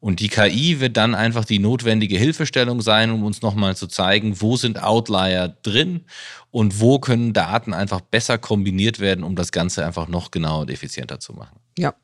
Und 0.00 0.20
die 0.20 0.28
KI 0.28 0.80
wird 0.80 0.96
dann 0.96 1.14
einfach 1.14 1.44
die 1.44 1.58
notwendige 1.58 2.16
Hilfestellung 2.16 2.80
sein, 2.80 3.10
um 3.10 3.22
uns 3.22 3.42
nochmal 3.42 3.76
zu 3.76 3.86
zeigen, 3.86 4.40
wo 4.40 4.56
sind 4.56 4.82
Outlier 4.82 5.54
drin 5.62 6.06
und 6.50 6.80
wo 6.80 6.98
können 6.98 7.34
Daten 7.34 7.74
einfach 7.74 8.00
besser 8.00 8.38
kombiniert 8.38 8.98
werden, 8.98 9.22
um 9.22 9.36
das 9.36 9.52
Ganze 9.52 9.84
einfach 9.84 10.08
noch 10.08 10.30
genauer 10.30 10.60
und 10.60 10.70
effizienter 10.70 11.20
zu 11.20 11.34
machen. 11.34 11.60
Ja, 11.76 11.94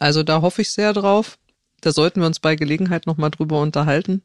also 0.00 0.24
da 0.24 0.42
hoffe 0.42 0.62
ich 0.62 0.70
sehr 0.70 0.92
drauf. 0.92 1.38
Da 1.80 1.92
sollten 1.92 2.20
wir 2.20 2.26
uns 2.26 2.40
bei 2.40 2.56
Gelegenheit 2.56 3.06
nochmal 3.06 3.30
drüber 3.30 3.60
unterhalten. 3.60 4.22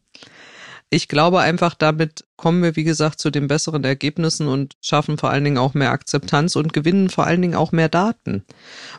Ich 0.91 1.07
glaube 1.07 1.39
einfach, 1.39 1.75
damit 1.75 2.25
kommen 2.35 2.63
wir, 2.63 2.75
wie 2.75 2.83
gesagt, 2.83 3.19
zu 3.19 3.29
den 3.29 3.47
besseren 3.47 3.83
Ergebnissen 3.83 4.47
und 4.47 4.73
schaffen 4.81 5.19
vor 5.19 5.29
allen 5.29 5.43
Dingen 5.43 5.59
auch 5.59 5.75
mehr 5.75 5.91
Akzeptanz 5.91 6.55
und 6.55 6.73
gewinnen 6.73 7.09
vor 7.09 7.27
allen 7.27 7.43
Dingen 7.43 7.55
auch 7.55 7.71
mehr 7.71 7.89
Daten. 7.89 8.43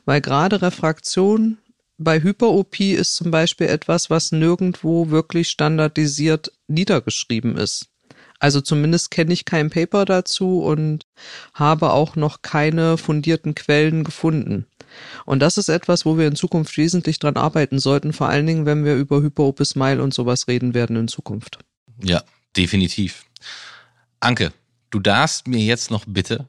Weil 0.05 0.21
gerade 0.21 0.63
Refraktion 0.63 1.59
bei 1.99 2.23
Hyper-OP 2.23 2.81
ist 2.81 3.17
zum 3.17 3.33
Beispiel 3.33 3.67
etwas, 3.67 4.09
was 4.09 4.31
nirgendwo 4.31 5.11
wirklich 5.11 5.51
standardisiert 5.51 6.53
niedergeschrieben 6.69 7.57
ist. 7.57 7.89
Also 8.39 8.61
zumindest 8.61 9.11
kenne 9.11 9.33
ich 9.33 9.45
kein 9.45 9.69
Paper 9.69 10.05
dazu 10.05 10.63
und 10.63 11.05
habe 11.53 11.91
auch 11.93 12.17
noch 12.17 12.41
keine 12.41 12.99
fundierten 12.99 13.55
Quellen 13.55 14.05
gefunden. 14.05 14.67
Und 15.27 15.41
das 15.41 15.59
ist 15.59 15.69
etwas, 15.69 16.07
wo 16.07 16.17
wir 16.17 16.27
in 16.27 16.37
Zukunft 16.37 16.77
wesentlich 16.79 17.19
dran 17.19 17.37
arbeiten 17.37 17.79
sollten, 17.79 18.13
vor 18.13 18.29
allen 18.29 18.47
Dingen, 18.47 18.65
wenn 18.65 18.85
wir 18.85 18.95
über 18.95 19.21
Hyperopus 19.21 19.71
Smile 19.71 20.03
und 20.03 20.15
sowas 20.15 20.49
reden 20.49 20.73
werden 20.73 20.97
in 20.97 21.09
Zukunft. 21.09 21.59
Ja, 22.03 22.23
definitiv. 22.57 23.25
Anke, 24.21 24.53
du 24.91 25.01
darfst 25.01 25.47
mir 25.47 25.61
jetzt 25.61 25.91
noch 25.91 26.05
bitte 26.07 26.49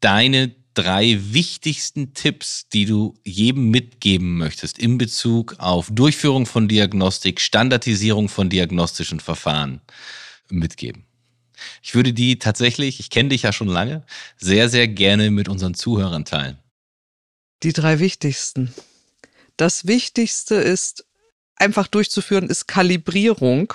deine 0.00 0.54
drei 0.74 1.18
wichtigsten 1.32 2.14
Tipps, 2.14 2.68
die 2.68 2.84
du 2.84 3.18
jedem 3.24 3.70
mitgeben 3.70 4.38
möchtest 4.38 4.78
in 4.78 4.96
Bezug 4.96 5.56
auf 5.58 5.88
Durchführung 5.90 6.46
von 6.46 6.68
Diagnostik, 6.68 7.40
Standardisierung 7.40 8.28
von 8.28 8.48
diagnostischen 8.48 9.18
Verfahren 9.18 9.80
mitgeben. 10.48 11.04
Ich 11.82 11.96
würde 11.96 12.12
die 12.12 12.38
tatsächlich, 12.38 13.00
ich 13.00 13.10
kenne 13.10 13.30
dich 13.30 13.42
ja 13.42 13.52
schon 13.52 13.66
lange, 13.66 14.04
sehr, 14.36 14.68
sehr 14.68 14.86
gerne 14.86 15.32
mit 15.32 15.48
unseren 15.48 15.74
Zuhörern 15.74 16.24
teilen. 16.24 16.58
Die 17.64 17.72
drei 17.72 17.98
wichtigsten. 17.98 18.72
Das 19.56 19.88
Wichtigste 19.88 20.54
ist 20.54 21.04
einfach 21.56 21.88
durchzuführen, 21.88 22.48
ist 22.48 22.68
Kalibrierung. 22.68 23.74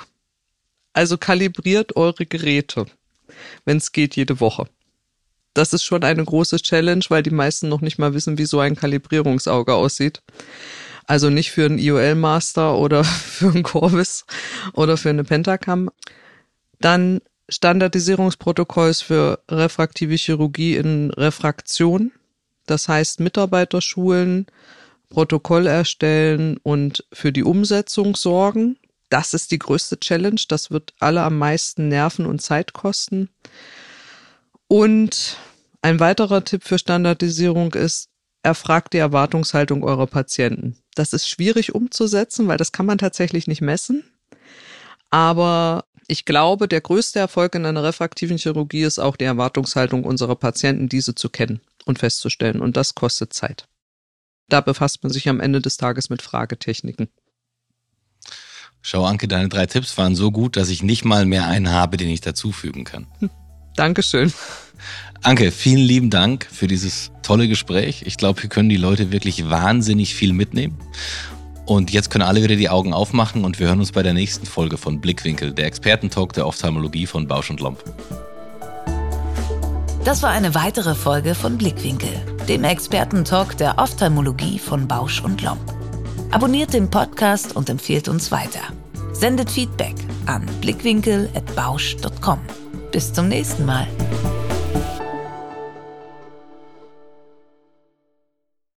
Also 0.94 1.18
kalibriert 1.18 1.96
eure 1.96 2.26
Geräte, 2.26 2.86
wenn 3.66 3.78
es 3.78 3.92
geht, 3.92 4.16
jede 4.16 4.40
Woche 4.40 4.68
das 5.54 5.74
ist 5.74 5.84
schon 5.84 6.04
eine 6.04 6.24
große 6.24 6.58
Challenge, 6.58 7.04
weil 7.10 7.24
die 7.24 7.30
meisten 7.30 7.70
noch 7.70 7.82
nicht 7.82 8.00
mal 8.00 8.14
wissen, 8.14 8.38
wie 8.38 8.46
so 8.46 8.60
ein 8.60 8.76
Kalibrierungsauge 8.76 9.74
aussieht. 9.74 10.22
Also 11.06 11.30
nicht 11.30 11.52
für 11.52 11.66
einen 11.66 11.80
IOL 11.80 12.16
Master 12.16 12.78
oder 12.78 13.04
für 13.04 13.50
einen 13.50 13.64
Corvus 13.64 14.26
oder 14.74 14.98
für 14.98 15.10
eine 15.10 15.24
Pentacam. 15.24 15.90
Dann 16.80 17.22
Standardisierungsprotokolls 17.50 19.02
für 19.02 19.40
refraktive 19.50 20.16
Chirurgie 20.16 20.76
in 20.76 21.12
Refraktion. 21.12 22.12
Das 22.66 22.88
heißt 22.88 23.20
Mitarbeiterschulen, 23.20 24.48
Protokoll 25.10 25.68
erstellen 25.68 26.58
und 26.64 27.06
für 27.12 27.32
die 27.32 27.44
Umsetzung 27.44 28.16
sorgen. 28.16 28.78
Das 29.14 29.36
ist 29.36 29.52
die 29.52 29.60
größte 29.60 30.00
Challenge. 30.00 30.42
Das 30.48 30.72
wird 30.72 30.96
alle 31.00 31.22
am 31.22 31.38
meisten 31.38 31.88
Nerven 31.88 32.26
und 32.26 32.42
Zeit 32.42 32.74
kosten. 32.74 33.30
Und 34.68 35.38
ein 35.84 36.00
weiterer 36.00 36.44
Tipp 36.44 36.64
für 36.64 36.80
Standardisierung 36.80 37.76
ist, 37.76 38.10
erfragt 38.42 38.92
die 38.94 38.98
Erwartungshaltung 38.98 39.84
eurer 39.84 40.08
Patienten. 40.08 40.78
Das 40.96 41.14
ist 41.14 41.30
schwierig 41.30 41.76
umzusetzen, 41.76 42.48
weil 42.48 42.58
das 42.58 42.72
kann 42.72 42.88
man 42.88 42.98
tatsächlich 42.98 43.46
nicht 43.46 43.62
messen. 43.62 44.04
Aber 45.12 45.86
ich 46.08 46.26
glaube, 46.26 46.68
der 46.68 46.82
größte 46.82 47.20
Erfolg 47.20 47.54
in 47.54 47.68
einer 47.68 47.84
refraktiven 47.84 48.40
Chirurgie 48.40 48.82
ist 48.82 48.98
auch 48.98 49.16
die 49.16 49.26
Erwartungshaltung 49.26 50.06
unserer 50.06 50.36
Patienten, 50.36 50.90
diese 50.90 51.14
zu 51.14 51.30
kennen 51.30 51.62
und 51.86 52.00
festzustellen. 52.00 52.62
Und 52.62 52.78
das 52.78 52.96
kostet 52.96 53.32
Zeit. 53.32 53.68
Da 54.50 54.60
befasst 54.62 55.04
man 55.04 55.12
sich 55.12 55.30
am 55.30 55.40
Ende 55.40 55.62
des 55.62 55.78
Tages 55.78 56.10
mit 56.10 56.24
Fragetechniken. 56.24 57.10
Schau, 58.86 59.06
Anke, 59.06 59.30
deine 59.30 59.48
drei 59.48 59.66
Tipps 59.66 59.98
waren 59.98 60.14
so 60.14 60.30
gut, 60.30 60.58
dass 60.58 60.68
ich 60.68 60.84
nicht 60.84 61.06
mal 61.06 61.26
mehr 61.26 61.48
einen 61.48 61.72
habe, 61.72 61.96
den 61.96 62.10
ich 62.10 62.20
dazufügen 62.20 62.84
kann. 62.84 63.08
Dankeschön. 63.78 64.34
Anke, 65.22 65.52
vielen 65.52 65.80
lieben 65.80 66.10
Dank 66.10 66.46
für 66.52 66.68
dieses 66.68 67.10
tolle 67.22 67.48
Gespräch. 67.48 68.04
Ich 68.06 68.18
glaube, 68.18 68.44
wir 68.44 68.50
können 68.50 68.68
die 68.68 68.76
Leute 68.76 69.14
wirklich 69.14 69.50
wahnsinnig 69.50 70.14
viel 70.14 70.34
mitnehmen. 70.34 70.78
Und 71.66 71.92
jetzt 71.92 72.10
können 72.10 72.26
alle 72.26 72.44
wieder 72.44 72.58
die 72.58 72.68
Augen 72.68 72.94
aufmachen 72.94 73.46
und 73.46 73.58
wir 73.58 73.68
hören 73.68 73.80
uns 73.80 73.94
bei 73.94 74.04
der 74.04 74.14
nächsten 74.14 74.46
Folge 74.46 74.78
von 74.78 75.00
Blickwinkel, 75.00 75.54
der 75.54 75.66
Expertentalk 75.66 76.34
der 76.34 76.46
Ophthalmologie 76.46 77.06
von 77.06 77.26
Bausch 77.26 77.50
und 77.50 77.62
Lomb. 77.62 77.82
Das 80.04 80.22
war 80.24 80.32
eine 80.32 80.56
weitere 80.56 80.94
Folge 80.94 81.36
von 81.36 81.58
Blickwinkel, 81.58 82.10
dem 82.50 82.66
Expertentalk 82.66 83.58
der 83.58 83.78
Ophthalmologie 83.78 84.60
von 84.60 84.90
Bausch 84.90 85.22
und 85.22 85.42
Lomb. 85.42 85.83
Abonniert 86.34 86.74
den 86.74 86.90
Podcast 86.90 87.56
und 87.56 87.70
empfiehlt 87.70 88.08
uns 88.08 88.32
weiter. 88.32 88.62
Sendet 89.12 89.52
Feedback 89.52 89.94
an 90.26 90.44
blickwinkel.bausch.com. 90.62 92.40
Bis 92.92 93.14
zum 93.14 93.28
nächsten 93.28 93.68
Mal. 93.68 93.88